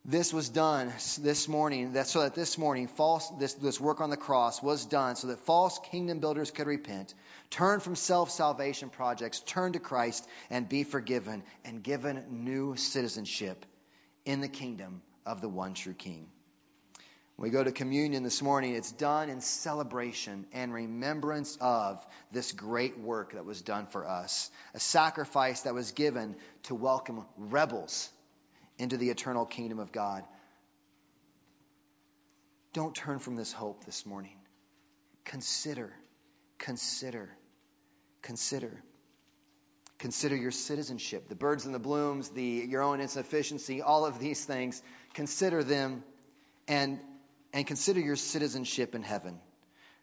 this 0.09 0.33
was 0.33 0.49
done 0.49 0.91
this 1.21 1.49
morning, 1.49 1.93
that 1.93 2.07
so 2.07 2.23
that 2.23 2.35
this 2.35 2.57
morning, 2.57 2.89
false 2.89 3.31
this, 3.39 3.53
this 3.55 3.79
work 3.79 4.01
on 4.01 4.09
the 4.09 4.17
cross 4.17 4.63
was 4.63 4.87
done 4.87 5.17
so 5.17 5.27
that 5.27 5.39
false 5.41 5.79
kingdom 5.91 6.19
builders 6.19 6.51
could 6.51 6.67
repent, 6.67 7.13
turn 7.51 7.79
from 7.79 7.95
self-salvation 7.95 8.89
projects, 8.89 9.41
turn 9.41 9.75
to 9.75 9.79
Christ 9.79 10.27
and 10.49 10.67
be 10.67 10.83
forgiven 10.83 11.43
and 11.63 11.83
given 11.83 12.25
new 12.31 12.75
citizenship 12.77 13.67
in 14.25 14.41
the 14.41 14.49
kingdom 14.49 15.03
of 15.27 15.43
the 15.43 15.49
one 15.49 15.75
true 15.75 15.93
King. 15.93 16.27
We 17.37 17.51
go 17.51 17.63
to 17.63 17.71
communion 17.71 18.23
this 18.23 18.41
morning, 18.41 18.75
it's 18.75 18.91
done 18.91 19.29
in 19.29 19.43
celebration 19.43 20.47
and 20.55 20.73
remembrance 20.73 21.59
of 21.61 22.05
this 22.33 22.53
great 22.53 22.99
work 22.99 23.35
that 23.35 23.45
was 23.45 23.61
done 23.61 23.87
for 23.87 24.09
us, 24.09 24.51
a 24.73 24.81
sacrifice 24.81 25.61
that 25.61 25.75
was 25.75 25.93
given 25.93 26.35
to 26.63 26.75
welcome 26.75 27.27
rebels 27.37 28.11
into 28.79 28.97
the 28.97 29.11
eternal 29.11 29.45
kingdom 29.45 29.79
of 29.79 29.93
God. 29.93 30.25
Don't 32.73 32.95
turn 32.95 33.19
from 33.19 33.37
this 33.37 33.53
hope 33.53 33.85
this 33.85 34.07
morning. 34.07 34.37
Consider, 35.25 35.93
consider, 36.59 37.29
consider. 38.23 38.83
Consider 39.99 40.37
your 40.37 40.53
citizenship, 40.53 41.29
the 41.29 41.35
birds 41.35 41.67
and 41.67 41.75
the 41.75 41.81
blooms, 41.81 42.29
the, 42.29 42.43
your 42.43 42.83
own 42.83 43.01
insufficiency, 43.01 43.83
all 43.83 44.07
of 44.07 44.21
these 44.21 44.45
things. 44.45 44.81
Consider 45.15 45.65
them 45.65 46.05
and, 46.69 47.01
and 47.53 47.67
consider 47.67 47.99
your 47.99 48.15
citizenship 48.15 48.95
in 48.95 49.03
heaven, 49.03 49.41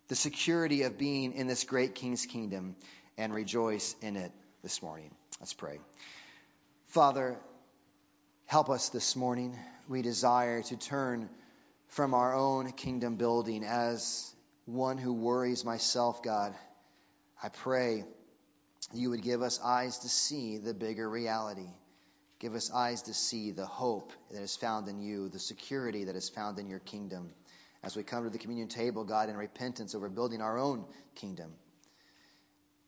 the 0.09 0.15
security 0.15 0.83
of 0.83 0.97
being 0.97 1.31
in 1.31 1.47
this 1.47 1.63
great 1.63 1.95
King's 1.95 2.25
kingdom, 2.25 2.75
and 3.17 3.33
rejoice 3.33 3.95
in 4.01 4.17
it 4.17 4.33
this 4.63 4.81
morning. 4.81 5.11
Let's 5.39 5.53
pray. 5.53 5.79
Father, 6.87 7.37
Help 8.47 8.69
us 8.69 8.89
this 8.89 9.15
morning. 9.15 9.57
We 9.89 10.03
desire 10.03 10.61
to 10.61 10.77
turn 10.77 11.29
from 11.87 12.13
our 12.13 12.35
own 12.35 12.73
kingdom 12.73 13.15
building 13.15 13.63
as 13.63 14.31
one 14.65 14.99
who 14.99 15.13
worries 15.13 15.65
myself, 15.65 16.21
God. 16.21 16.53
I 17.41 17.49
pray 17.49 18.05
you 18.93 19.09
would 19.09 19.23
give 19.23 19.41
us 19.41 19.59
eyes 19.63 19.97
to 19.99 20.09
see 20.09 20.59
the 20.59 20.75
bigger 20.75 21.09
reality. 21.09 21.69
Give 22.37 22.53
us 22.53 22.71
eyes 22.71 23.01
to 23.03 23.15
see 23.15 23.49
the 23.49 23.65
hope 23.65 24.13
that 24.29 24.43
is 24.43 24.55
found 24.55 24.87
in 24.89 24.99
you, 24.99 25.27
the 25.27 25.39
security 25.39 26.03
that 26.03 26.15
is 26.15 26.29
found 26.29 26.59
in 26.59 26.67
your 26.67 26.79
kingdom. 26.79 27.31
As 27.81 27.95
we 27.95 28.03
come 28.03 28.25
to 28.25 28.29
the 28.29 28.37
communion 28.37 28.67
table, 28.67 29.05
God, 29.05 29.29
in 29.29 29.37
repentance 29.37 29.95
over 29.95 30.07
building 30.07 30.41
our 30.41 30.59
own 30.59 30.85
kingdom, 31.15 31.51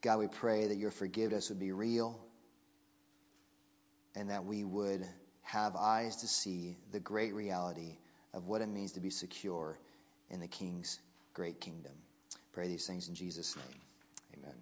God, 0.02 0.20
we 0.20 0.28
pray 0.28 0.68
that 0.68 0.76
your 0.76 0.92
forgiveness 0.92 1.48
would 1.48 1.58
be 1.58 1.72
real 1.72 2.16
and 4.14 4.30
that 4.30 4.44
we 4.44 4.62
would 4.62 5.04
have 5.48 5.76
eyes 5.76 6.16
to 6.16 6.28
see 6.28 6.76
the 6.92 7.00
great 7.00 7.32
reality 7.32 7.96
of 8.34 8.46
what 8.46 8.60
it 8.60 8.68
means 8.68 8.92
to 8.92 9.00
be 9.00 9.08
secure 9.08 9.78
in 10.28 10.40
the 10.40 10.46
King's 10.46 10.98
great 11.32 11.58
kingdom. 11.58 11.92
Pray 12.52 12.68
these 12.68 12.86
things 12.86 13.08
in 13.08 13.14
Jesus' 13.14 13.56
name. 13.56 13.80
Amen. 14.36 14.54